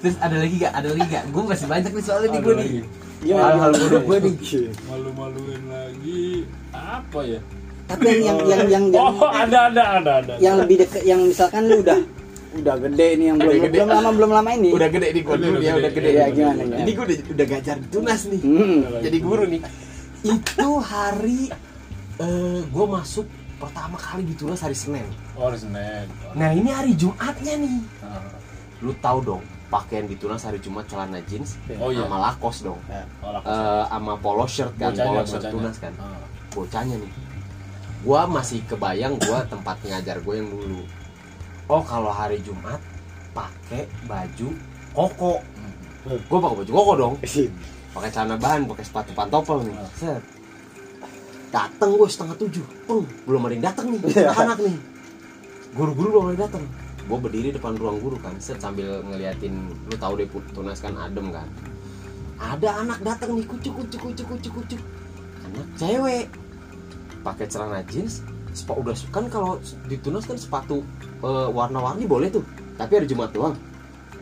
terus 0.00 0.16
ada 0.18 0.36
lagi 0.36 0.54
gak 0.56 0.72
ada 0.72 0.88
lagi 0.88 1.06
gak 1.06 1.24
gue 1.28 1.42
masih 1.44 1.66
banyak 1.66 1.90
nih 1.90 2.02
soalnya 2.02 2.26
nih 2.26 2.32
Ada 2.32 2.42
gue 2.42 2.54
lagi. 2.54 2.68
nih 2.72 2.84
Gimana? 3.18 3.44
hal-hal 3.46 3.72
bodoh 3.74 4.02
gue 4.02 4.16
nih 4.18 4.34
Malu-maluin 4.86 5.62
lagi. 5.66 6.24
Apa 6.70 7.20
ya? 7.22 7.40
tapi 7.86 8.02
yang 8.02 8.18
yang 8.18 8.38
yang 8.42 8.62
yang, 8.66 8.84
yang 8.90 9.04
Oh, 9.14 9.30
ada 9.30 9.70
ada 9.70 9.82
ada 9.96 10.12
ada. 10.18 10.34
yang 10.38 10.58
lebih 10.58 10.82
deket 10.82 11.02
yang 11.04 11.22
misalkan 11.22 11.62
lu 11.64 11.78
udah 11.80 12.00
udah 12.56 12.76
gede 12.82 13.08
nih 13.14 13.26
yang 13.26 13.36
belum 13.36 13.52
gede. 13.60 13.76
belum 13.76 13.88
lama 13.92 14.10
belum 14.10 14.30
lama 14.32 14.50
ini 14.50 14.70
udah 14.72 14.88
gede 14.88 15.08
nih 15.12 15.22
gue 15.22 15.30
Udah, 15.30 15.44
dulu 15.44 15.54
udah 15.54 15.62
ya 15.62 15.70
gede. 15.70 15.78
udah 15.78 15.92
gede 15.92 16.08
Iya, 16.08 16.18
nih. 16.18 16.32
gimana, 16.32 16.56
gimana? 16.58 16.76
ini 16.76 16.90
gue 16.90 17.04
udah 17.04 17.16
udah 17.30 17.46
gajar 17.46 17.76
tunas 17.86 18.20
nih 18.26 18.40
Hmm. 18.40 18.78
jadi 18.98 19.18
guru 19.20 19.44
nih 19.46 19.60
itu 20.24 20.68
hari 20.82 21.40
eh 22.16 22.60
gue 22.64 22.86
masuk 22.86 23.26
pertama 23.56 23.96
kali 23.96 24.24
di 24.24 24.34
tunas 24.34 24.60
hari 24.60 24.74
Senin. 24.74 25.04
Oh, 25.32 25.48
hari 25.48 25.58
Senin. 25.58 26.06
nah 26.36 26.52
ini 26.52 26.68
hari 26.68 26.92
Jumatnya 26.92 27.54
nih. 27.56 27.76
Ah. 28.00 28.20
lu 28.84 28.92
tahu 29.00 29.24
dong 29.24 29.40
pakaian 29.66 30.04
di 30.04 30.12
tunas 30.14 30.44
hari 30.44 30.60
Jumat 30.60 30.84
celana 30.84 31.16
jeans 31.24 31.56
Oh, 31.80 31.88
iya. 31.88 32.04
sama 32.04 32.20
lakos 32.22 32.60
dong. 32.60 32.76
Oh, 33.24 33.32
lah, 33.32 33.40
Eh, 33.40 33.84
sama 33.88 34.12
polo 34.16 34.44
shirt 34.44 34.76
kan 34.76 34.92
Bocahnya, 34.92 35.08
polo 35.08 35.22
shirt 35.24 35.44
tunas 35.48 35.76
kan. 35.80 35.92
Ah. 35.96 36.20
bocahnya 36.52 36.96
nih. 36.96 37.12
Gua 38.00 38.20
masih 38.26 38.60
kebayang 38.64 39.16
gua 39.18 39.42
tempat 39.44 39.76
ngajar 39.82 40.20
gue 40.20 40.34
yang 40.34 40.48
dulu. 40.48 40.84
Oh 41.66 41.80
kalau 41.82 42.12
hari 42.12 42.38
Jumat 42.40 42.78
pakai 43.32 43.88
baju 44.04 44.48
koko. 44.92 45.40
Hmm. 45.42 46.20
gua 46.28 46.38
pakai 46.38 46.56
baju 46.60 46.70
koko 46.72 46.92
dong. 46.94 47.14
Pakai 47.96 48.12
celana 48.12 48.36
bahan 48.36 48.68
pakai 48.68 48.84
sepatu 48.84 49.10
pantopel 49.10 49.64
nih. 49.64 49.72
Ah. 49.74 49.88
set 49.96 50.20
dateng 51.50 51.90
gue 51.94 52.08
setengah 52.08 52.36
tujuh. 52.38 52.64
Peng 52.86 53.02
belum 53.26 53.40
ada 53.46 53.54
yang 53.54 53.64
datang 53.64 53.86
nih 53.92 54.00
anak-anak 54.02 54.58
nih. 54.64 54.76
Guru-guru 55.76 56.08
belum 56.12 56.24
ada 56.24 56.34
yang 56.34 56.44
datang 56.50 56.64
gue 57.06 57.18
berdiri 57.22 57.54
depan 57.54 57.78
ruang 57.78 58.02
guru 58.02 58.18
kan 58.18 58.34
set 58.42 58.58
sambil 58.58 58.98
ngeliatin 59.06 59.70
lu 59.86 59.94
tahu 59.94 60.18
deh 60.18 60.26
tunas 60.50 60.82
kan 60.82 60.98
adem 60.98 61.30
kan. 61.30 61.46
Ada 62.36 62.82
anak 62.82 62.98
datang 63.06 63.38
nih 63.38 63.46
kucuk 63.46 63.72
kucuk 63.78 64.00
kucuk 64.10 64.26
kucuk 64.26 64.52
kucuk. 64.58 64.80
Anak 65.46 65.66
cewek. 65.78 66.26
Pakai 67.22 67.46
celana 67.46 67.82
jeans 67.86 68.22
sepatu 68.56 68.80
udah 68.88 68.96
kan 69.12 69.24
kalau 69.28 69.60
di 69.86 70.00
tunas 70.00 70.24
kan 70.24 70.40
sepatu 70.40 70.80
eh, 71.20 71.48
warna-warni 71.52 72.08
boleh 72.08 72.32
tuh 72.32 72.42
tapi 72.74 72.98
hari 72.98 73.06
Jumat 73.06 73.30
doang. 73.30 73.54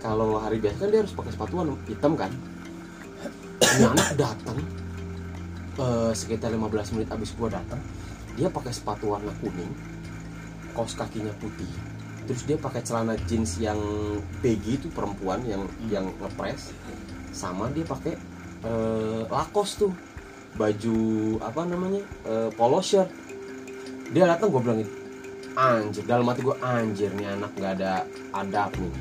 Kalau 0.04 0.36
hari 0.36 0.60
biasa 0.60 0.84
kan 0.84 0.88
dia 0.92 1.00
harus 1.00 1.16
pakai 1.16 1.32
sepatu 1.32 1.52
warna 1.56 1.72
hitam 1.88 2.12
kan. 2.12 2.28
Ini 3.64 3.88
anak 3.88 4.10
datang 4.20 4.83
eh, 5.78 6.12
sekitar 6.12 6.50
15 6.52 6.94
menit 6.94 7.08
abis 7.10 7.34
gua 7.34 7.52
datang 7.52 7.80
dia 8.34 8.50
pakai 8.50 8.74
sepatu 8.74 9.14
warna 9.14 9.30
kuning 9.38 9.70
kaos 10.74 10.98
kakinya 10.98 11.30
putih. 11.38 11.70
Terus 12.26 12.42
dia 12.44 12.58
pakai 12.58 12.82
celana 12.82 13.14
jeans 13.30 13.62
yang 13.62 13.78
baggy 14.42 14.76
itu 14.76 14.90
perempuan 14.90 15.40
yang 15.46 15.62
yang 15.86 16.10
ngepres. 16.18 16.74
Sama 17.30 17.70
dia 17.70 17.86
pakai 17.86 18.18
eh, 18.66 19.22
lakos 19.30 19.78
tuh. 19.78 19.94
Baju 20.58 20.98
apa 21.42 21.62
namanya 21.62 22.02
eh, 22.26 22.50
polo 22.58 22.82
shirt. 22.82 23.08
Dia 24.10 24.26
datang 24.26 24.50
gue 24.50 24.60
bilangin 24.60 24.90
anjir 25.54 26.02
dalam 26.02 26.26
hati 26.26 26.42
gue 26.42 26.56
anjir 26.58 27.14
nih 27.14 27.30
anak 27.30 27.54
nggak 27.54 27.72
ada 27.78 28.02
adab 28.34 28.74
nih. 28.74 28.94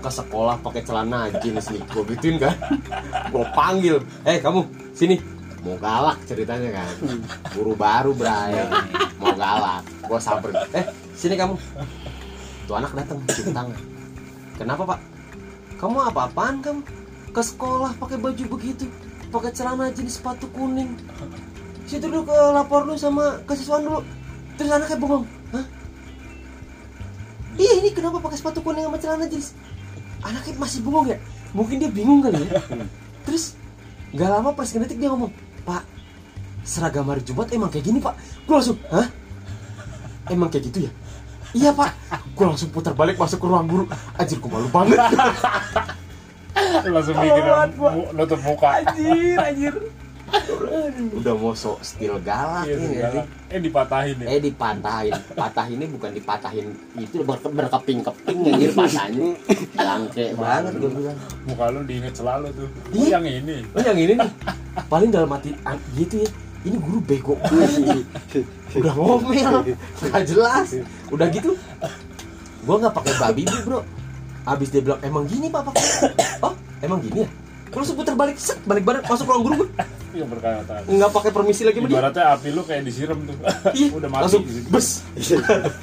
Ke 0.00 0.08
sekolah 0.08 0.56
pakai 0.64 0.80
celana 0.80 1.28
jeans 1.44 1.68
nih. 1.68 1.82
Gue 1.92 2.04
gituin 2.16 2.40
kan. 2.40 2.56
Gue 3.34 3.42
panggil 3.52 4.00
eh 4.22 4.38
kamu 4.38 4.64
sini 4.94 5.18
mau 5.66 5.76
galak 5.82 6.18
ceritanya 6.30 6.70
kan. 6.78 6.94
Guru 7.50 7.74
baru 7.74 8.14
bray. 8.14 8.54
Mau 9.18 9.34
galak. 9.34 9.82
Gue 10.06 10.20
samperin. 10.22 10.54
Eh 10.70 10.86
sini 11.18 11.34
kamu. 11.34 11.58
Tuh 12.70 12.74
anak 12.78 12.94
datang 12.94 13.18
cium 13.34 13.50
tangan. 13.50 13.80
Kenapa 14.54 14.82
pak? 14.94 15.00
Kamu 15.82 15.98
apa-apaan 16.14 16.62
kamu? 16.62 16.80
Ke 17.34 17.42
sekolah 17.42 17.98
pakai 17.98 18.16
baju 18.16 18.44
begitu 18.56 18.86
pakai 19.28 19.50
celana 19.52 19.90
jeans 19.90 20.16
sepatu 20.16 20.46
kuning. 20.54 20.94
Situ 21.84 22.06
dulu 22.06 22.30
ke 22.30 22.36
lapor 22.54 22.86
lu 22.86 22.94
sama 22.94 23.42
kesiswaan 23.44 23.84
dulu. 23.84 24.00
Terus 24.56 24.70
anaknya 24.72 24.96
bengong 24.96 25.26
hah? 25.52 25.66
Iya 27.60 27.72
ini 27.84 27.90
kenapa 27.92 28.22
pakai 28.22 28.38
sepatu 28.40 28.62
kuning 28.62 28.86
sama 28.86 28.96
celana 29.02 29.26
jeans 29.28 29.52
anaknya 30.22 30.54
masih 30.56 30.80
bengong 30.80 31.12
ya. 31.12 31.18
Mungkin 31.52 31.76
dia 31.82 31.90
bingung 31.92 32.24
kali 32.24 32.40
ya. 32.46 32.62
Terus 33.28 33.58
nggak 34.16 34.30
lama 34.32 34.54
pas 34.56 34.70
detik 34.70 34.96
dia 34.96 35.12
ngomong 35.12 35.34
pak 35.66 35.82
seragam 36.62 37.10
hari 37.10 37.22
Jumat 37.26 37.50
emang 37.50 37.70
kayak 37.70 37.86
gini 37.90 37.98
pak. 37.98 38.14
Gue 38.46 38.54
langsung 38.54 38.78
hah? 38.90 39.06
Emang 40.30 40.50
kayak 40.50 40.70
gitu 40.70 40.78
ya? 40.86 40.90
Iya 41.54 41.70
pak. 41.74 41.90
Gue 42.34 42.46
langsung 42.46 42.70
putar 42.74 42.94
balik 42.94 43.18
masuk 43.18 43.38
ke 43.42 43.46
ruang 43.46 43.66
guru. 43.66 43.84
Anjir 44.18 44.38
gue 44.38 44.50
malu 44.50 44.70
banget. 44.70 44.98
Langsung 46.86 47.14
bikin 47.18 47.42
nutup 48.14 48.40
muka. 48.42 48.82
Anjir 48.82 49.38
anjir 49.38 49.74
udah 51.12 51.34
mau 51.34 51.52
sok 51.52 51.78
stil 51.80 52.18
galak 52.20 52.66
Iya, 52.66 52.72
ya 52.72 52.76
sih? 52.76 52.88
segala. 52.92 53.22
eh 53.46 53.60
dipatahin 53.60 54.16
ya? 54.16 54.26
Eh 54.28 54.40
dipatahin. 54.40 55.14
Patahinnya 55.32 55.86
bukan 55.88 56.10
dipatahin 56.12 56.66
itu 56.96 57.16
ber- 57.22 57.42
berkeping-keping 57.44 58.38
anjir 58.44 58.70
patahnya 58.72 59.28
bangke 59.72 60.24
banget 60.34 60.72
gue 60.76 60.90
bilang. 60.90 61.18
Muka 61.44 61.64
lu 61.68 61.80
diinget 61.84 62.14
selalu 62.14 62.48
tuh. 62.52 62.66
Oh, 62.66 62.92
Iya. 62.92 63.16
yang 63.16 63.24
ini. 63.24 63.56
Oh 63.70 63.80
yang 63.80 63.96
ini 63.96 64.12
nih. 64.14 64.30
Paling 64.86 65.10
dalam 65.10 65.30
hati 65.30 65.50
gitu 65.94 66.16
ya. 66.20 66.30
Ini 66.62 66.76
guru 66.76 66.98
bego. 67.00 67.34
Udah 68.74 68.92
ngomel. 68.92 69.54
Nggak 70.02 70.22
jelas. 70.26 70.66
Udah 71.08 71.26
gitu. 71.30 71.54
Gua 72.62 72.76
nggak 72.76 72.94
pakai 72.94 73.14
babi 73.16 73.42
Bu, 73.46 73.58
bro. 73.64 73.80
Abis 74.44 74.70
dia 74.70 74.78
bilang 74.80 74.98
emang 75.00 75.22
gini 75.24 75.46
pak? 75.46 75.62
Pakai 75.64 75.82
oh 76.40 76.54
emang 76.80 76.98
gini 76.98 77.22
ya? 77.22 77.28
Gua 77.66 77.78
langsung 77.78 77.94
putar 77.94 78.14
balik 78.14 78.34
set 78.36 78.58
balik 78.62 78.82
badan 78.82 79.02
masuk 79.04 79.26
ruang 79.26 79.42
guru 79.44 79.64
gua 80.16 80.24
yang 80.24 80.32
berkata 80.32 80.72
nggak 80.88 81.10
pakai 81.12 81.30
permisi 81.36 81.62
lagi 81.68 81.78
ibaratnya 81.84 82.24
api 82.32 82.48
lu 82.56 82.62
kayak 82.64 82.82
disiram 82.88 83.20
tuh. 83.28 83.36
Iya, 83.76 83.88
udah 84.00 84.08
mati 84.08 84.22
langsung 84.24 84.42
gitu. 84.48 84.68
bes. 84.72 84.88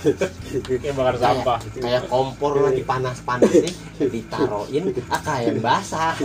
Kayak 0.82 0.96
bakar 0.98 1.16
sampah. 1.22 1.60
Kayak, 1.62 1.84
kayak 1.86 2.04
kompor 2.10 2.54
lagi 2.58 2.82
panas-panas 2.82 3.54
nih. 3.54 3.74
Ditaruhin 4.10 4.86
ah 5.14 5.22
kayak 5.22 5.62
basah. 5.62 6.18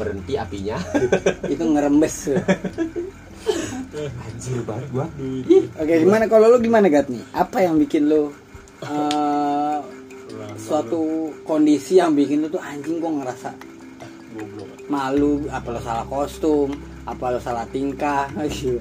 Berhenti 0.00 0.40
apinya. 0.40 0.80
Itu 1.52 1.64
ngerembes 1.68 2.16
anjir 3.98 4.60
banget 4.64 4.86
gua. 4.92 5.06
Oke 5.80 5.94
gimana? 6.04 6.24
Kalau 6.28 6.46
lu 6.52 6.58
gimana 6.60 6.86
gat 6.92 7.08
nih? 7.08 7.24
Apa 7.32 7.64
yang 7.64 7.80
bikin 7.80 8.08
lu 8.08 8.32
eh, 8.84 9.78
suatu 10.60 11.32
kondisi 11.42 11.98
yang 11.98 12.12
bikin 12.12 12.44
lu 12.44 12.48
tuh 12.52 12.60
anjing 12.60 13.00
kok 13.00 13.12
ngerasa 13.12 13.48
goblok. 14.36 14.68
malu 14.92 15.48
apa 15.48 15.68
lo 15.72 15.80
salah 15.80 16.06
kostum 16.06 16.68
apa 17.14 17.24
lo 17.32 17.38
salah 17.40 17.66
tingkah? 17.70 18.28
Gitu 18.48 18.80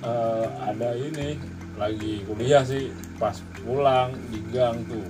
Eh, 0.00 0.46
ada 0.64 0.96
ini 0.96 1.36
lagi 1.76 2.24
kuliah 2.24 2.64
sih 2.64 2.88
pas 3.20 3.36
pulang 3.60 4.16
di 4.32 4.40
gang 4.48 4.80
tuh. 4.88 5.04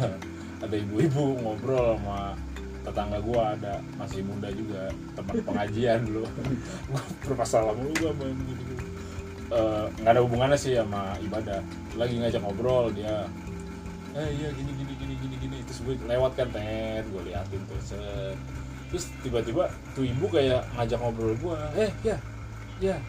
Ada 0.64 0.78
ibu-ibu 0.78 1.36
ngobrol 1.42 2.00
sama 2.00 2.38
tetangga 2.82 3.18
gua 3.18 3.54
ada 3.54 3.82
masih 3.98 4.22
muda 4.22 4.46
juga 4.54 4.88
teman 5.18 5.42
pengajian 5.42 6.06
dulu. 6.06 6.24
Bermasalah 7.26 7.74
mulu 7.76 7.92
gua 7.98 8.12
main 8.14 8.36
gitu 8.46 8.72
nggak 10.00 10.12
ada 10.16 10.22
hubungannya 10.24 10.56
sih 10.56 10.80
sama 10.80 11.12
ibadah. 11.20 11.60
Lagi 12.00 12.14
ngajak 12.16 12.40
ngobrol 12.40 12.88
dia 12.96 13.28
eh 14.12 14.28
iya 14.28 14.48
gini 14.52 14.72
gini 14.76 14.92
gini 14.96 15.14
gini 15.20 15.36
gini. 15.40 15.56
Terus 15.68 15.80
gue 15.84 15.94
lewat 16.08 16.32
kan 16.36 16.48
tet 16.52 17.04
gue 17.04 17.22
liatin 17.28 17.60
tuh 17.68 17.80
set. 17.84 18.36
Terus 18.92 19.08
tiba-tiba 19.24 19.72
tuh 19.96 20.04
ibu 20.04 20.28
kayak 20.28 20.68
ngajak 20.76 21.00
ngobrol 21.00 21.32
gua 21.40 21.56
eh 21.72 21.88
ya 22.04 22.20
ya. 22.76 23.00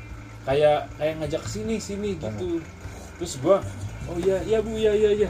Kayak 0.48 0.88
kayak 0.96 1.14
ngajak 1.20 1.42
ke 1.44 1.50
sini 1.52 1.76
sini 1.76 2.16
gitu. 2.16 2.64
Terus 3.20 3.36
gua 3.44 3.60
oh 4.08 4.16
iya 4.24 4.40
iya 4.48 4.64
bu 4.64 4.80
iya 4.80 4.96
iya 4.96 5.12
iya. 5.12 5.30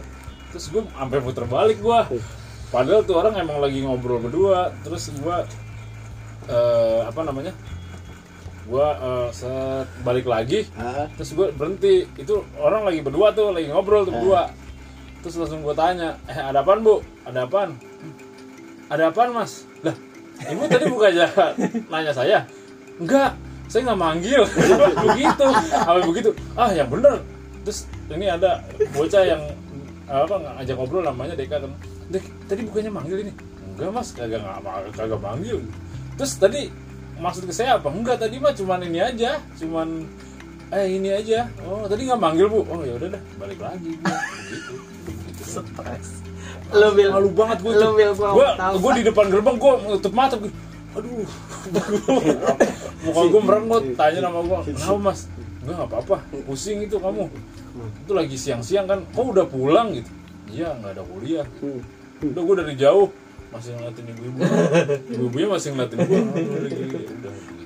Terus 0.54 0.70
gua 0.70 0.86
sampai 0.94 1.18
puter 1.26 1.46
balik 1.50 1.82
gua. 1.82 2.06
Padahal 2.70 3.02
tuh 3.02 3.18
orang 3.18 3.34
emang 3.42 3.58
lagi 3.58 3.82
ngobrol 3.82 4.22
berdua. 4.22 4.70
Terus 4.86 5.10
gua 5.22 5.42
eh, 6.50 7.02
apa 7.02 7.22
namanya? 7.26 7.54
Gua 8.70 8.94
eh, 8.94 9.30
set 9.34 9.90
balik 10.06 10.30
lagi. 10.30 10.70
Ah, 10.78 11.10
terus 11.18 11.34
gue 11.34 11.50
berhenti. 11.54 12.06
Itu 12.18 12.46
orang 12.62 12.86
lagi 12.86 13.02
berdua 13.02 13.34
tuh 13.34 13.54
lagi 13.54 13.70
ngobrol 13.74 14.06
tuh 14.06 14.14
berdua. 14.14 14.54
Terus 15.24 15.40
langsung 15.40 15.64
gue 15.64 15.76
tanya 15.78 16.20
eh 16.28 16.36
ada 16.36 16.62
apaan 16.62 16.84
bu? 16.84 17.00
Ada 17.24 17.48
apaan? 17.48 17.80
"Hmm, 17.80 18.14
ada 18.92 19.08
apaan 19.08 19.32
mas 19.32 19.64
ibu 20.52 20.64
tadi 20.68 20.86
bukan 20.90 21.10
aja 21.16 21.28
nanya 21.88 22.12
saya. 22.12 22.40
Enggak 23.00 23.38
saya 23.72 23.82
nggak 23.90 24.02
manggil. 24.02 24.42
Begitu. 25.10 25.48
Apa 25.74 26.00
begitu. 26.06 26.30
Ah 26.54 26.70
yang 26.76 26.90
bener. 26.92 27.24
Terus 27.64 27.88
ini 28.12 28.28
ada 28.30 28.62
bocah 28.92 29.24
yang 29.24 29.42
apa 30.06 30.36
ngajak 30.36 30.76
ngobrol 30.76 31.04
namanya 31.04 31.34
Deka 31.34 31.58
kan. 31.64 31.72
Dek 32.12 32.26
tadi 32.46 32.62
bukannya 32.68 32.92
manggil 32.92 33.18
ini? 33.28 33.34
Enggak 33.74 33.90
mas. 33.96 34.12
Kagak 34.14 34.44
nggak 34.44 34.94
kagak 34.94 35.22
manggil. 35.24 35.64
Terus 36.20 36.38
tadi 36.38 36.62
maksud 37.18 37.48
ke 37.50 37.54
saya 37.56 37.80
apa? 37.80 37.90
Enggak 37.90 38.22
tadi 38.22 38.38
mah 38.38 38.54
cuman 38.54 38.84
ini 38.86 39.00
aja. 39.00 39.42
Cuman 39.58 40.06
eh 40.70 40.88
ini 41.00 41.10
aja. 41.10 41.50
Oh 41.66 41.88
tadi 41.90 42.06
nggak 42.06 42.22
manggil 42.22 42.46
bu. 42.52 42.62
Oh 42.68 42.84
ya 42.86 42.94
udah 43.00 43.18
dah. 43.18 43.22
Balik 43.42 43.60
lagi 43.64 43.98
begitu 45.04 45.44
stres 45.44 46.23
lo 46.74 46.90
bil. 46.92 47.10
malu 47.14 47.30
banget 47.32 47.58
gue 47.62 47.72
Lu, 47.74 47.90
Bil, 47.94 48.12
gua 48.18 48.30
gue 48.34 48.48
gue 48.82 48.92
di 48.98 49.04
depan 49.06 49.26
gerbang 49.30 49.56
gue 49.58 49.72
nutup 49.86 50.14
mata 50.14 50.36
gue 50.38 50.52
aduh. 50.94 51.26
Muka 53.04 53.22
gue 53.30 53.42
merengut 53.42 53.84
tanya 53.98 54.20
sama 54.30 54.40
gue 54.46 54.60
kenapa 54.74 54.98
mas? 55.02 55.20
Enggak 55.64 55.76
nggak 55.80 55.90
apa-apa. 55.90 56.18
Pusing 56.44 56.84
itu 56.84 57.00
kamu. 57.00 57.32
Itu 58.04 58.12
lagi 58.12 58.36
siang-siang 58.36 58.86
kan. 58.86 59.00
Kok 59.16 59.26
udah 59.32 59.48
pulang? 59.48 59.96
gitu. 59.96 60.12
Iya 60.52 60.76
nggak 60.78 60.92
ada 61.00 61.04
kuliah. 61.08 61.46
Udah 62.22 62.42
gue 62.44 62.56
dari 62.62 62.76
jauh 62.76 63.08
masih 63.54 63.72
ngeliatin 63.74 64.06
ibu-ibu 64.10 64.38
ibu-ibunya 65.10 65.48
masih 65.54 65.70
ngeliatin 65.72 65.98
gue. 66.02 66.20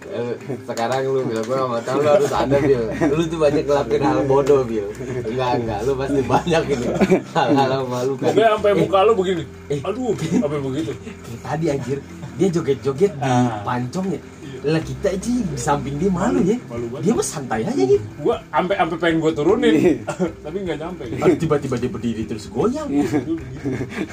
Eh, 0.07 0.33
sekarang 0.63 1.03
lu 1.05 1.19
bil 1.21 1.35
gue 1.37 1.51
gak 1.51 1.67
mau 1.67 1.79
tau 1.81 1.99
lu 1.99 2.07
harus 2.07 2.31
ada 2.31 2.57
bil. 2.57 2.79
Lu 3.11 3.23
tuh 3.23 3.37
banyak 3.37 3.63
ngelakuin 3.63 4.01
hal 4.01 4.19
bodoh 4.23 4.63
bil. 4.63 4.87
Enggak 5.25 5.51
enggak. 5.59 5.79
Lu 5.83 5.91
pasti 5.95 6.21
banyak 6.23 6.63
ini 6.69 6.87
hal-hal 7.33 7.83
malu 7.83 8.13
kan 8.15 8.31
Pokoknya 8.31 8.49
sampai 8.55 8.71
muka 8.73 8.99
lu 9.03 9.13
begini. 9.13 9.43
aduh 9.77 10.15
sampai 10.15 10.59
begitu. 10.61 10.91
Tadi 11.39 11.65
anjir 11.67 11.97
dia 12.37 12.47
joget-joget 12.47 13.11
di 13.11 13.25
Ah. 13.25 13.65
pancong 13.65 14.13
ya 14.13 14.19
lah 14.67 14.83
kita 14.83 15.15
aja 15.15 15.31
di 15.31 15.55
samping 15.55 15.95
dia 15.95 16.11
malu 16.11 16.43
ya. 16.43 16.59
Malu 16.67 16.85
banget. 16.91 17.03
dia 17.07 17.13
mah 17.15 17.27
santai 17.27 17.61
aja 17.63 17.83
gitu 17.87 18.03
gue 18.03 18.35
sampai 18.51 18.75
sampai 18.75 18.97
pengen 18.99 19.17
gue 19.23 19.31
turunin. 19.31 19.75
Tapi 20.45 20.57
nggak 20.67 20.77
nyampe. 20.83 21.03
Tiba-tiba 21.39 21.75
dia 21.79 21.89
berdiri 21.91 22.23
terus 22.27 22.51
goyang. 22.51 22.87
Dulu 22.91 23.07
gitu. 23.07 23.33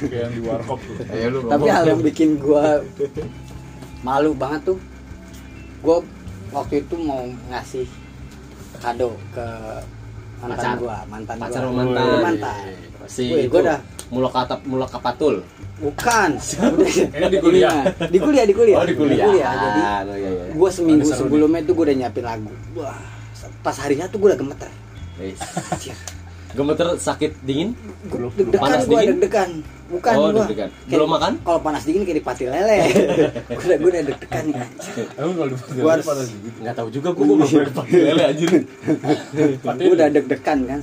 kayak 0.07 0.31
yang 0.31 0.33
di 0.39 0.43
warkop 0.47 0.79
tuh. 0.79 0.97
Ayo 1.13 1.27
lu 1.35 1.39
tapi 1.51 1.67
hal 1.67 1.85
yang 1.91 2.01
bikin 2.01 2.39
gua 2.39 2.79
malu 4.07 4.31
banget 4.37 4.75
tuh 4.75 4.79
gua 5.83 5.99
waktu 6.55 6.87
itu 6.87 6.95
mau 7.03 7.27
ngasih 7.51 7.87
kado 8.79 9.17
ke 9.35 9.47
mantan 10.39 10.55
Pacar. 10.55 10.75
gua 10.79 10.97
mantan 11.11 11.37
pacar 11.41 11.63
gua. 11.67 11.73
mantan. 11.83 12.05
Gua 12.05 12.19
mantan 12.23 12.63
si 13.11 13.23
Wih, 13.33 13.49
itu. 13.49 13.51
gua 13.51 13.63
dah 13.75 13.79
mulak 14.07 14.33
katap 14.33 14.61
mulak 14.63 14.91
kapatul 14.91 15.35
bukan 15.77 16.31
Ini 16.37 17.27
di 17.35 17.39
kuliah? 17.39 17.77
di 18.05 18.19
kuliah 18.19 18.45
di 18.45 18.53
kuliah 18.53 18.77
oh 18.77 18.85
di 18.85 18.95
kuliah, 18.95 19.27
jadi 19.27 19.81
Ah, 19.83 20.01
oh, 20.03 20.15
iya, 20.15 20.31
iya. 20.31 20.45
gua 20.53 20.71
seminggu 20.71 21.03
Ada 21.03 21.15
seru 21.15 21.27
sebelumnya 21.27 21.61
tuh 21.63 21.73
gua 21.73 21.85
udah 21.85 21.97
nyiapin 21.97 22.25
lagu 22.25 22.53
wah 22.75 22.99
pas 23.61 23.77
harinya 23.77 24.07
tuh 24.07 24.19
gua 24.19 24.29
udah 24.31 24.41
gemeter 24.41 24.71
Wis. 25.15 25.39
Anjir. 25.69 25.97
gemeter 26.53 26.87
sakit 26.97 27.33
dingin 27.41 27.75
Gua 28.05 28.31
deg-degan 28.31 28.61
Panas 28.61 28.83
gua 28.85 28.95
dingin? 28.97 29.09
deg-degan 29.13 29.51
bukan 29.87 30.13
Oh, 30.13 30.21
gua 30.25 30.33
deg-degan. 30.41 30.71
Kayak- 30.71 30.91
Belum 30.91 31.09
makan? 31.09 31.33
kalau 31.41 31.61
panas 31.61 31.83
dingin 31.83 32.03
kayak 32.03 32.17
di 32.17 32.25
pati 32.25 32.45
lele 32.45 32.79
gua 33.49 33.65
udah 33.65 33.77
gua 33.77 33.91
udah 33.91 34.03
deg-degan 34.05 34.45
nih 34.45 34.57
anjir. 34.57 35.07
emang 35.13 35.35
kalau 35.35 35.49
di 35.51 35.57
Gua 35.77 35.91
harus- 35.93 36.07
gitu 36.31 36.59
nggak 36.61 36.75
tahu 36.75 36.89
juga 36.89 37.09
gua 37.11 37.25
mau 37.27 37.37
pernah 37.43 37.73
pakai 37.75 37.99
lele 38.01 38.23
anjir 38.25 38.49
gue 39.81 39.93
udah 39.93 40.09
deg-degan 40.09 40.59
kan 40.65 40.81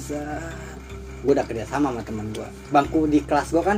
gue 1.22 1.32
udah 1.32 1.46
kerja 1.46 1.66
sama 1.66 1.94
sama 1.94 2.02
teman 2.02 2.28
gue 2.34 2.48
bangku 2.70 3.06
di 3.06 3.22
kelas 3.22 3.54
gue 3.54 3.62
kan 3.62 3.78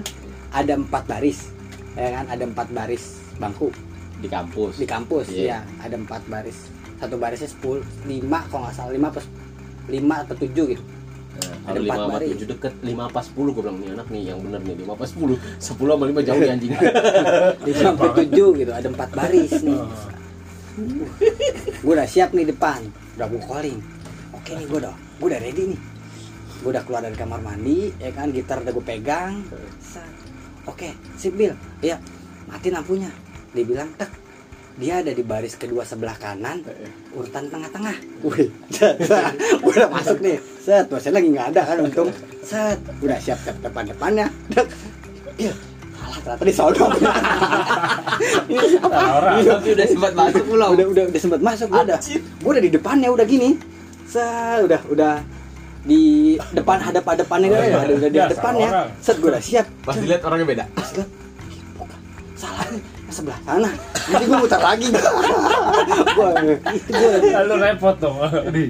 ada 0.53 0.73
empat 0.77 1.03
baris 1.05 1.49
ya 1.93 2.09
kan? 2.09 2.25
Ada 2.29 2.43
empat 2.49 2.67
baris 2.73 3.21
bangku. 3.37 3.69
Di 4.17 4.27
kampus? 4.29 4.79
Di 4.79 4.87
kampus 4.87 5.25
Iya. 5.29 5.45
ya 5.45 5.59
ada 5.81 5.95
empat 5.97 6.21
baris. 6.25 6.69
Satu 6.97 7.19
barisnya 7.19 7.49
sepuluh 7.49 7.83
lima 8.07 8.45
kalau 8.49 8.65
nggak 8.65 8.75
salah. 8.75 8.93
Lima 8.93 9.07
plus 9.11 9.27
lima 9.91 10.15
atau 10.23 10.35
tujuh 10.39 10.65
gitu. 10.73 10.83
Nah, 11.33 11.73
Ada 11.73 11.79
empat 11.81 11.99
baris. 12.07 12.29
tujuh 12.37 12.47
deket 12.55 12.73
lima 12.85 13.09
apa 13.09 13.19
sepuluh 13.25 13.51
gue 13.51 13.63
bilang 13.65 13.77
nih 13.81 13.89
anak 13.97 14.07
nih 14.13 14.21
yang 14.31 14.39
bener 14.41 14.61
nih 14.63 14.75
lima 14.79 14.91
apa 14.95 15.05
sepuluh. 15.05 15.37
Sepuluh 15.61 15.91
sama 15.97 16.05
lima 16.07 16.21
jauh 16.23 16.39
nih 16.39 16.51
anjing. 16.53 16.71
Lima 17.67 17.81
sampai 17.83 18.09
tujuh 18.23 18.49
gitu 18.57 18.71
ada 18.71 18.87
empat 18.87 19.09
baris 19.11 19.53
nih. 19.61 19.81
Gue 21.83 21.93
udah 21.93 22.07
siap 22.07 22.33
nih 22.33 22.49
depan. 22.49 22.81
Udah 23.19 23.27
gue 23.29 23.41
calling. 23.45 23.79
Oke 24.33 24.51
nih 24.57 24.65
gue 24.65 24.79
udah 24.81 24.93
gue 24.93 25.27
udah 25.29 25.39
ready 25.39 25.63
nih 25.75 25.79
gue 26.63 26.71
udah 26.71 26.83
keluar 26.87 27.03
dari 27.03 27.19
kamar 27.19 27.43
mandi 27.43 27.91
ya 27.99 28.15
kan 28.15 28.31
gitar 28.31 28.63
udah 28.63 28.71
gue 28.71 28.85
pegang. 28.87 29.43
Oke 30.63 30.95
sip 31.19 31.35
Bil. 31.35 31.51
Iya 31.83 31.99
mati 32.47 32.71
lampunya. 32.71 33.11
Dia 33.51 33.67
bilang 33.67 33.91
tek. 33.99 34.07
Dia 34.73 35.05
ada 35.05 35.13
di 35.13 35.21
baris 35.21 35.53
kedua 35.53 35.85
sebelah 35.85 36.17
kanan 36.17 36.63
urutan 37.13 37.51
tengah-tengah. 37.51 37.93
Wih. 38.25 38.47
Gua 39.61 39.73
udah 39.75 39.91
masuk 39.91 40.17
nih. 40.23 40.39
Set 40.63 40.87
dosen 40.87 41.11
lagi 41.11 41.27
nggak 41.29 41.51
ada 41.51 41.61
kan 41.67 41.77
untung. 41.83 42.09
Set 42.41 42.79
udah 43.03 43.19
siap 43.19 43.37
siap 43.43 43.59
depan 43.59 43.83
depannya 43.85 44.31
iya 45.37 45.53
salah 45.97 46.19
ternyata 46.21 46.43
di 46.45 46.53
sono 46.53 46.85
Salah 48.79 49.09
orang. 49.19 49.37
Tapi 49.43 49.69
udah 49.75 49.87
sempat 49.89 50.13
masuk 50.13 50.43
pulau. 50.47 50.69
udah 50.77 50.85
udah 50.87 51.03
udah 51.11 51.21
sempat 51.21 51.41
masuk 51.43 51.67
gua 51.67 51.83
udah. 51.83 51.99
Gua 52.39 52.51
udah 52.55 52.63
di 52.63 52.71
depannya 52.71 53.09
udah 53.11 53.25
gini. 53.27 53.59
Set 54.07 54.63
udah 54.63 54.81
udah 54.87 55.42
di 55.83 56.01
depan 56.51 56.77
hadap 56.79 57.03
hadapannya 57.03 57.45
Oh, 57.45 57.53
udah, 57.53 57.61
iya. 57.61 57.77
udah, 57.77 57.95
udah 57.97 58.09
di 58.09 58.17
Ya, 58.17 58.25
depannya 58.25 58.67
orang. 58.67 58.89
set 58.97 59.15
gua 59.17 59.29
udah 59.29 59.41
siap 59.41 59.65
Pas 59.81 59.93
dilihat 59.93 60.21
orangnya 60.21 60.47
beda. 60.47 60.63
Pas 60.71 60.89
lihat, 60.93 61.09
bukan. 61.73 61.99
salah 62.33 62.65
nih 62.67 62.81
sebelah 63.05 63.37
sana 63.41 63.69
nanti 64.03 64.23
gue 64.25 64.35
muter 64.35 64.59
lagi 64.59 64.87
lagi 64.97 65.93
Lalu 67.29 67.53
repot 67.61 67.95
dong. 67.95 68.17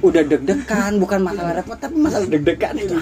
Udah 0.02 0.22
deg-degan 0.22 0.92
bukan 0.98 1.20
masalah 1.22 1.52
repot 1.56 1.78
tapi 1.78 1.96
masalah 1.96 2.28
deg-degan 2.28 2.74
itu 2.76 2.94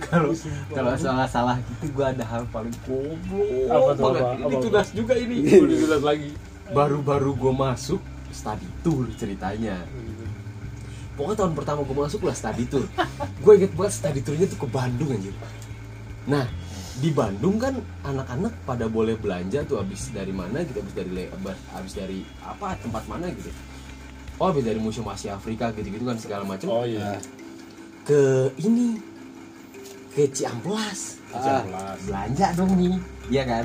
Kalau 0.00 0.32
kalau 0.72 0.92
salah 0.96 1.26
salah 1.26 1.56
gitu 1.60 1.92
gua 1.92 2.08
ada 2.08 2.24
hal 2.24 2.42
paling 2.48 2.72
goblok 2.82 3.68
Apa 3.68 3.90
tuh, 3.92 4.02
banget. 4.08 4.22
apa? 4.22 4.32
Ini 4.32 4.44
Apa, 4.48 4.62
tugas 4.62 4.86
juga 4.90 5.12
ini. 5.14 5.36
Udah 5.54 5.76
dilihat 5.76 6.02
lagi. 6.02 6.30
Baru-baru 6.72 7.30
gua 7.34 7.52
masuk 7.68 8.00
study 8.32 8.66
tour 8.80 9.04
ceritanya. 9.12 9.76
Pokoknya 11.16 11.36
tahun 11.40 11.52
pertama 11.56 11.80
gue 11.80 11.96
masuk 11.96 12.28
lah 12.28 12.36
study 12.36 12.68
tour. 12.68 12.84
Gue 13.40 13.52
inget 13.56 13.72
banget 13.72 13.92
study 13.96 14.20
tournya 14.20 14.46
tuh 14.52 14.58
ke 14.60 14.68
Bandung 14.68 15.08
anjir. 15.16 15.32
Nah 16.28 16.44
di 16.96 17.08
Bandung 17.12 17.56
kan 17.56 17.76
anak-anak 18.04 18.52
pada 18.68 18.84
boleh 18.88 19.16
belanja 19.16 19.64
tuh 19.64 19.80
habis 19.80 20.12
dari 20.12 20.32
mana 20.32 20.64
gitu 20.64 20.80
habis 20.80 20.96
dari 20.96 21.28
habis 21.72 21.92
dari 21.96 22.20
apa 22.44 22.76
tempat 22.84 23.08
mana 23.08 23.32
gitu. 23.32 23.48
Oh 24.36 24.52
habis 24.52 24.68
dari 24.68 24.76
museum 24.76 25.08
Asia 25.08 25.40
Afrika 25.40 25.72
gitu-gitu 25.72 26.04
kan 26.04 26.20
segala 26.20 26.44
macam. 26.44 26.68
Oh 26.68 26.84
iya. 26.84 27.16
ke 28.06 28.52
ini 28.62 29.00
ke 30.12 30.28
Ciamplas. 30.30 31.16
Ah. 31.32 31.64
Belanja 32.04 32.52
dong 32.52 32.76
nih 32.76 32.96
iya 33.32 33.42
kan? 33.48 33.64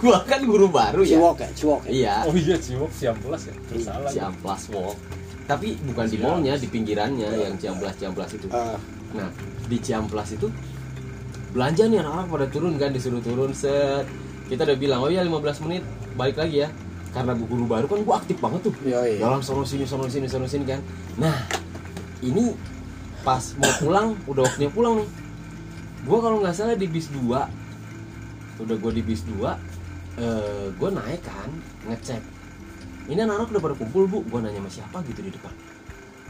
Gua 0.00 0.24
kan 0.24 0.40
guru 0.48 0.72
baru 0.72 1.04
ya. 1.04 1.20
Ciwok 1.20 1.36
ya 1.44 1.48
ciwok 1.52 1.82
ya? 1.84 1.92
Iya. 1.92 2.16
Oh 2.24 2.34
iya 2.36 2.56
Ciwok 2.56 2.90
Ciamplas 2.96 3.42
ya. 3.52 3.54
Terus 3.68 3.82
salah. 3.84 4.08
Ciamplas 4.08 4.64
Walk 4.72 5.19
tapi 5.50 5.74
bukan 5.82 6.06
di 6.06 6.18
mallnya 6.22 6.54
di 6.54 6.70
pinggirannya 6.70 7.26
yang 7.42 7.54
Ciamplas 7.58 7.98
Ciamplas 7.98 8.30
itu 8.38 8.46
Ah, 8.54 8.78
Nah, 9.10 9.26
di 9.66 9.78
Ciamplas 9.82 10.38
itu 10.38 10.46
belanja 11.50 11.90
nih 11.90 11.98
anak-anak 11.98 12.26
pada 12.30 12.46
turun 12.46 12.78
kan 12.78 12.94
disuruh 12.94 13.18
turun 13.18 13.50
set. 13.50 14.06
Kita 14.46 14.62
udah 14.62 14.78
bilang, 14.78 15.02
"Oh 15.02 15.10
iya 15.10 15.26
15 15.26 15.58
menit, 15.66 15.82
balik 16.14 16.38
lagi 16.38 16.62
ya." 16.62 16.70
Karena 17.10 17.34
gua 17.34 17.46
guru 17.50 17.64
baru 17.66 17.86
kan 17.90 17.98
gua 18.06 18.22
aktif 18.22 18.38
banget 18.38 18.70
tuh. 18.70 18.74
Yoi. 18.86 19.18
Jalan 19.18 19.42
sono 19.42 19.66
sini 19.66 19.82
sono 19.82 20.06
sini 20.06 20.30
sono 20.30 20.46
sini 20.46 20.62
kan. 20.62 20.78
Nah, 21.18 21.34
ini 22.22 22.54
pas 23.26 23.42
mau 23.58 23.72
pulang, 23.82 24.14
udah 24.30 24.46
waktunya 24.46 24.70
pulang 24.70 25.02
nih. 25.02 25.08
Gua 26.06 26.18
kalau 26.22 26.38
nggak 26.38 26.54
salah 26.54 26.78
di 26.78 26.86
bis 26.86 27.10
2. 27.10 27.50
Udah 28.62 28.76
gua 28.78 28.92
di 28.94 29.02
bis 29.02 29.26
2, 29.26 29.58
eh 30.22 30.66
gua 30.78 30.94
naik 30.94 31.26
kan, 31.26 31.50
ngecek. 31.90 32.22
Ini 33.08 33.20
anak-anak 33.24 33.48
udah 33.54 33.62
pada 33.62 33.76
kumpul, 33.78 34.02
Bu. 34.04 34.18
Gua 34.28 34.40
nanya 34.44 34.60
sama 34.60 34.70
siapa 34.70 34.96
gitu 35.08 35.20
di 35.24 35.30
depan. 35.32 35.54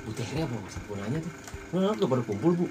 Bu 0.06 0.10
Tere 0.14 0.46
apa 0.46 0.54
nggak 0.54 0.72
Gua 0.86 0.96
nanya 1.02 1.18
tuh. 1.18 1.32
"Ini 1.32 1.74
Anak-anak 1.74 1.96
udah 1.98 2.10
pada 2.10 2.22
kumpul, 2.28 2.52
Bu. 2.54 2.66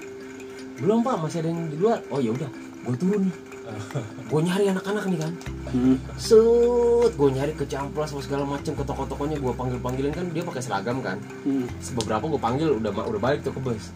Belum 0.80 0.98
pak. 1.04 1.14
Masih 1.20 1.38
ada 1.44 1.48
yang 1.52 1.60
di 1.68 1.76
luar. 1.76 1.98
Oh 2.08 2.18
ya 2.22 2.30
udah. 2.32 2.50
Gue 2.86 2.96
turun 2.96 3.20
nih. 3.28 3.34
Gue 4.30 4.40
nyari 4.42 4.64
anak-anak 4.72 5.04
nih 5.06 5.18
kan. 5.20 5.32
Hmm. 5.70 5.96
set 6.18 7.12
gue 7.14 7.28
nyari 7.30 7.52
ke 7.54 7.62
camplas 7.70 8.10
segala 8.10 8.42
macem 8.42 8.74
ke 8.74 8.82
toko-tokonya 8.82 9.38
gue 9.38 9.52
panggil 9.54 9.78
panggilin 9.78 10.10
kan 10.10 10.26
dia 10.34 10.42
pakai 10.42 10.62
seragam 10.64 10.98
kan. 10.98 11.22
Hmm. 11.46 11.70
beberapa 11.94 12.26
gue 12.26 12.40
panggil 12.40 12.68
udah 12.82 12.90
udah 12.90 13.20
balik 13.22 13.46
tuh 13.46 13.54
ke 13.54 13.60
bus. 13.62 13.94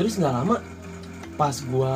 Terus 0.00 0.16
nggak 0.16 0.32
lama 0.32 0.56
pas 1.36 1.52
gue 1.52 1.94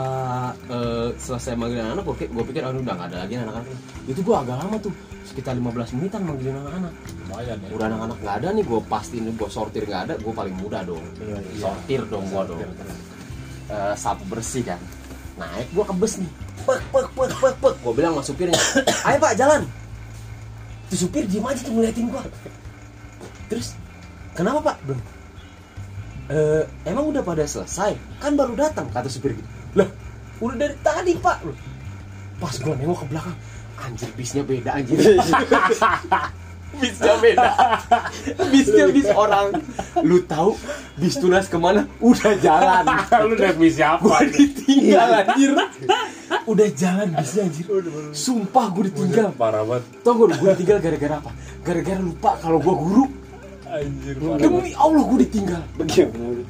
selesai 1.17 1.57
manggilin 1.57 1.97
anak 1.97 2.05
gue 2.05 2.29
gue 2.29 2.45
pikir 2.53 2.61
aduh 2.61 2.85
udah 2.85 2.93
nggak 2.93 3.09
ada 3.09 3.19
lagi 3.25 3.35
anak-anak 3.41 3.73
itu 4.05 4.21
gue 4.21 4.37
agak 4.37 4.57
lama 4.61 4.77
tuh 4.77 4.93
sekitar 5.27 5.55
15 5.55 5.97
menitan 6.01 6.23
manggilin 6.27 6.57
anak-anak. 6.57 6.93
Lumayan 7.27 7.57
ya. 7.63 7.69
udah 7.77 7.87
anak-anak 7.87 8.19
nggak 8.21 8.37
ada 8.43 8.49
nih 8.57 8.65
gue 8.67 8.81
pastiin 8.89 9.25
gue 9.35 9.51
sortir 9.51 9.83
nggak 9.87 10.03
ada 10.11 10.15
gue 10.19 10.33
paling 10.33 10.57
muda 10.57 10.83
dong. 10.83 11.05
Iya, 11.21 11.39
iya. 11.39 11.61
sortir 11.61 12.01
dong 12.09 12.27
gue 12.29 12.43
dong. 12.49 12.61
Eh, 13.71 13.95
sapu 13.95 14.27
bersih 14.27 14.67
kan. 14.67 14.81
Naik 15.39 15.71
gua 15.71 15.87
ke 15.87 15.95
bus 15.95 16.19
nih. 16.19 16.31
Pek 16.67 16.81
pek 16.91 17.07
pek 17.15 17.31
pek 17.39 17.55
pek. 17.63 17.75
Gua 17.81 17.93
bilang 17.95 18.13
sama 18.19 18.23
supirnya 18.27 18.59
ayo 19.07 19.17
pak 19.23 19.35
jalan. 19.39 19.63
Tuh 20.91 20.99
supir 20.99 21.23
diem 21.31 21.47
aja 21.47 21.61
tuh 21.63 21.73
ngeliatin 21.79 22.11
gua. 22.11 22.27
Terus 23.47 23.79
kenapa 24.35 24.75
pak? 24.75 24.77
Belum. 24.83 25.01
"Eh, 26.35 26.63
emang 26.83 27.15
udah 27.15 27.23
pada 27.23 27.47
selesai? 27.47 27.95
Kan 28.19 28.35
baru 28.35 28.59
datang 28.59 28.91
kata 28.91 29.07
supir 29.07 29.39
gitu. 29.39 29.49
Lah 29.79 29.87
udah 30.43 30.57
dari 30.59 30.75
tadi 30.83 31.15
pak. 31.15 31.47
Pas 32.43 32.55
gua 32.59 32.75
nengok 32.75 33.07
ke 33.07 33.07
belakang 33.07 33.37
anjir 33.81 34.11
bisnya 34.15 34.43
beda 34.45 34.71
anjir. 34.77 34.99
Bisnya 36.81 37.19
beda. 37.19 37.51
Bisnya 38.49 38.87
bis 38.89 39.11
orang. 39.13 39.53
Lu 40.07 40.23
tahu 40.25 40.55
bis 40.97 41.19
tunas 41.19 41.51
ke 41.51 41.59
mana? 41.59 41.85
Udah 41.99 42.33
jalan. 42.41 42.87
Lu 43.29 43.35
naik 43.37 43.59
bis 43.59 43.77
siapa? 43.77 44.01
gua 44.01 44.23
ditinggal 44.25 45.11
anjir. 45.27 45.51
Udah 46.47 46.69
jalan 46.73 47.09
bisnya 47.19 47.51
anjir. 47.51 47.67
Sumpah 48.15 48.71
gua 48.71 48.85
ditinggal. 48.87 49.29
Parah 49.35 49.67
banget. 49.67 49.85
tau 50.07 50.15
gue 50.15 50.31
ditinggal 50.33 50.79
gara-gara 50.79 51.15
apa? 51.21 51.31
Gara-gara 51.67 52.01
lupa 52.01 52.31
kalau 52.39 52.63
gua 52.63 52.75
guru. 52.79 53.05
Anjir 53.67 54.15
demi 54.41 54.73
Allah 54.79 55.03
gua 55.05 55.19
ditinggal. 55.21 55.63
Bagaimana? 55.75 56.43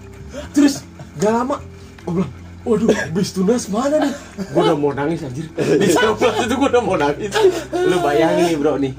Terus 0.54 0.84
gak 1.18 1.32
lama 1.32 1.58
gue 2.00 2.12
bilang 2.16 2.32
Waduh, 2.60 2.92
bis 3.16 3.32
tunas 3.32 3.64
mana 3.72 4.04
nih? 4.04 4.12
Gue 4.52 4.60
udah 4.60 4.76
mau 4.76 4.92
nangis 4.92 5.24
anjir. 5.24 5.48
Di 5.80 5.88
sebelah 5.88 6.44
itu 6.44 6.54
gue 6.60 6.68
udah 6.68 6.82
mau 6.84 6.96
nangis. 7.00 7.32
Lu 7.72 7.96
bayangin 8.04 8.52
nih 8.52 8.56
bro 8.60 8.76
nih. 8.76 8.92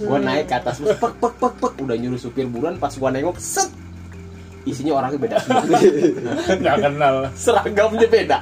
Gue 0.00 0.18
naik 0.24 0.48
ke 0.48 0.54
atas 0.56 0.80
bus, 0.80 0.96
pek 0.96 1.12
pek 1.20 1.34
pek 1.36 1.54
pek. 1.60 1.72
Udah 1.84 1.96
nyuruh 2.00 2.16
supir 2.16 2.48
buruan 2.48 2.80
pas 2.80 2.90
gue 2.96 3.10
nengok 3.12 3.36
Set 3.36 3.68
Isinya 4.64 4.96
orangnya 4.96 5.20
beda. 5.20 5.36
Semua 5.44 5.60
Nggak 6.64 6.76
kenal. 6.80 7.14
Seragamnya 7.36 8.08
beda. 8.08 8.36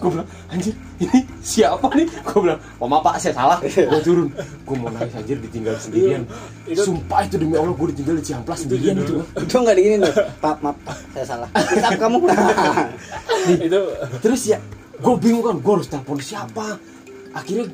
Gue 0.00 0.08
bilang, 0.08 0.28
anjir 0.48 0.72
ini 0.96 1.18
siapa 1.40 1.84
nih? 1.92 2.08
Gue 2.24 2.38
bilang, 2.40 2.60
oh 2.80 2.88
maaf 2.88 3.04
pak 3.04 3.20
saya 3.20 3.36
salah. 3.36 3.58
Gue 3.60 4.00
turun. 4.00 4.28
Gue 4.64 4.76
mau 4.76 4.88
nangis 4.88 5.12
anjir 5.12 5.36
ditinggal 5.36 5.76
sendirian. 5.76 6.24
Itu- 6.64 6.80
Sumpah 6.82 7.20
itu 7.22 7.36
demi 7.36 7.54
Allah 7.54 7.70
gue 7.70 7.88
ditinggal 7.92 8.16
di 8.16 8.24
Ciamplas 8.24 8.64
sendirian 8.64 8.96
itu 8.96 9.20
itu 9.20 9.52
nggak 9.54 9.76
digini 9.76 9.96
tuh. 10.00 10.14
Pak 10.40 10.56
maaf 10.60 10.76
Pak, 10.80 10.96
saya 11.12 11.26
salah. 11.28 11.48
Tetap 11.52 11.92
kamu 11.96 12.16
Itu 13.68 13.80
terus 14.18 14.42
ya 14.46 14.58
gue 14.96 15.14
bingung 15.20 15.44
kan 15.44 15.60
gue 15.60 15.72
harus 15.72 15.86
telepon 15.86 16.16
siapa? 16.18 16.80
Akhirnya 17.30 17.68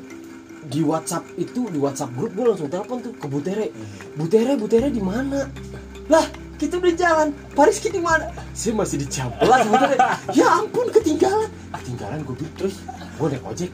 di 0.63 0.79
WhatsApp 0.79 1.23
itu 1.35 1.67
di 1.67 1.79
WhatsApp 1.79 2.11
grup 2.13 2.31
gue 2.33 2.45
langsung 2.45 2.67
telepon 2.67 2.99
tuh 2.99 3.15
ke 3.15 3.27
Butere. 3.27 3.71
Butere 4.13 4.53
Butere 4.55 4.87
di 4.87 4.99
mana? 4.99 5.47
Lah 6.07 6.25
kita 6.63 6.79
udah 6.79 6.93
jalan. 6.95 7.27
Paris 7.51 7.77
di 7.83 7.99
mana 7.99 8.31
saya 8.55 8.73
masih 8.79 9.03
di 9.03 9.07
Ciamplas 9.11 9.67
ya 10.37 10.47
ampun 10.63 10.87
ketinggalan. 10.87 11.51
Ketinggalan 11.75 12.17
gue 12.23 12.35
bilang 12.39 12.55
terus. 12.55 12.75
Gue 13.19 13.27
naik 13.35 13.43
ojek. 13.43 13.71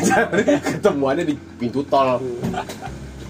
Ketemuannya 0.80 1.24
di 1.28 1.34
pintu 1.60 1.84
tol. 1.84 2.18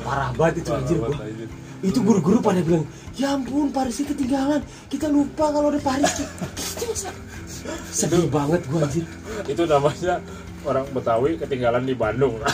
Parah 0.07 0.31
banget 0.39 0.63
itu 0.63 0.71
anjir 0.71 0.97
anjir. 1.01 1.49
itu 1.85 2.01
guru-guru 2.01 2.41
pada 2.41 2.65
bilang 2.65 2.89
ya 3.13 3.35
ampun 3.35 3.75
Paris 3.75 3.99
ketinggalan. 3.99 4.63
Kita 4.87 5.11
lupa 5.11 5.51
kalau 5.51 5.75
ada 5.75 5.81
Paris. 5.83 6.13
Sedih 7.99 8.31
banget 8.31 8.63
gue 8.71 8.79
anjir. 8.79 9.05
Itu 9.51 9.67
namanya 9.67 10.23
orang 10.65 10.85
Betawi 10.91 11.37
ketinggalan 11.37 11.85
di 11.85 11.95
Bandung. 11.95 12.41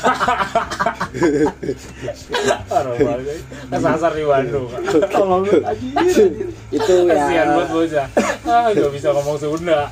Banget. 2.70 3.38
Kesasar 3.70 4.12
di 4.14 4.24
Bandung. 4.26 4.68
Tolong 5.14 5.42
lu 5.46 5.58
anjir. 5.64 6.30
itu 6.70 6.94
Kasihan 7.06 7.46
ya 7.46 7.54
buat 7.56 7.68
bocah. 7.70 8.06
Ah, 8.46 8.68
gak 8.74 8.92
bisa 8.92 9.08
ngomong 9.14 9.36
Sunda. 9.38 9.86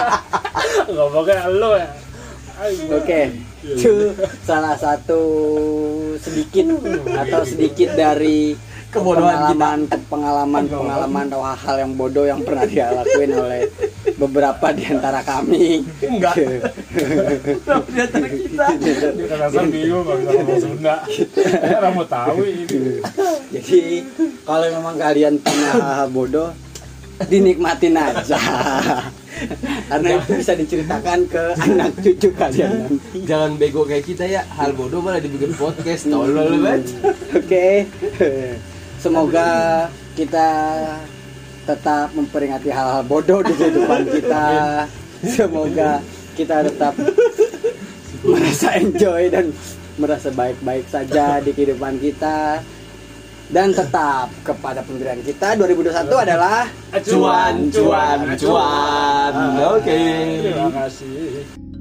Ngomongnya 0.94 1.46
lu 1.50 1.70
ya. 1.78 1.88
Oke, 2.88 3.36
itu 3.68 4.16
salah 4.40 4.72
satu 4.80 5.20
sedikit 6.16 6.72
atau 7.04 7.44
sedikit 7.44 7.92
dari 7.92 8.56
Kebodohan 8.96 9.36
pengalaman 9.36 9.78
pengalaman 10.08 10.64
pengalaman 10.64 11.24
atau 11.28 11.42
hal-hal 11.44 11.76
yang 11.84 11.92
bodoh 11.92 12.24
yang 12.24 12.40
pernah 12.40 12.64
dia 12.64 12.88
lakuin 12.96 13.30
oleh 13.36 13.62
beberapa 14.16 14.66
di 14.72 14.84
antara 14.88 15.20
kami. 15.20 15.84
Enggak. 16.00 16.34
di 17.92 17.98
antara 18.00 18.28
kita 18.28 18.66
Dia 18.80 18.94
kesasar 19.28 19.64
bingung 19.68 20.04
bisa 20.08 20.30
ngomong 20.32 20.60
Sunda. 20.60 20.96
Orang 21.76 21.92
mau 21.92 22.06
tahu 22.08 22.40
ini. 22.48 23.04
Jadi 23.52 23.80
kalau 24.48 24.66
memang 24.72 24.94
kalian 24.96 25.34
punya 25.44 25.70
hal-hal 25.76 26.08
bodoh, 26.08 26.48
dinikmatin 27.28 27.96
aja. 27.96 28.40
karena 29.92 30.16
itu 30.16 30.32
bisa 30.40 30.56
diceritakan 30.56 31.28
ke 31.28 31.44
anak 31.60 31.92
cucu 32.00 32.32
kalian 32.32 32.88
nanti 32.88 33.20
Jangan 33.28 33.60
bego 33.60 33.84
kayak 33.84 34.08
kita 34.08 34.24
ya. 34.24 34.42
Hal 34.56 34.72
bodoh 34.72 35.04
malah 35.04 35.20
dibikin 35.20 35.52
podcast. 35.52 36.08
Tolol 36.08 36.56
banget. 36.64 36.88
oke 37.36 37.66
semoga 39.06 39.50
kita 40.18 40.48
tetap 41.62 42.10
memperingati 42.10 42.70
hal-hal 42.74 43.02
bodoh 43.06 43.38
di 43.46 43.54
kehidupan 43.54 44.02
kita 44.10 44.46
semoga 45.38 46.02
kita 46.34 46.66
tetap 46.66 46.94
merasa 48.26 48.68
enjoy 48.82 49.30
dan 49.30 49.54
merasa 49.94 50.28
baik-baik 50.34 50.90
saja 50.90 51.38
di 51.38 51.54
kehidupan 51.54 52.02
kita 52.02 52.58
dan 53.46 53.70
tetap 53.70 54.26
kepada 54.42 54.82
pendirian 54.82 55.22
kita 55.22 55.54
2021 55.54 56.10
adalah 56.10 56.66
Cuan, 57.06 57.70
cuan, 57.70 58.18
cuan. 58.34 59.32
Oke. 59.78 60.02
Terima 60.42 60.72
kasih. 60.74 61.75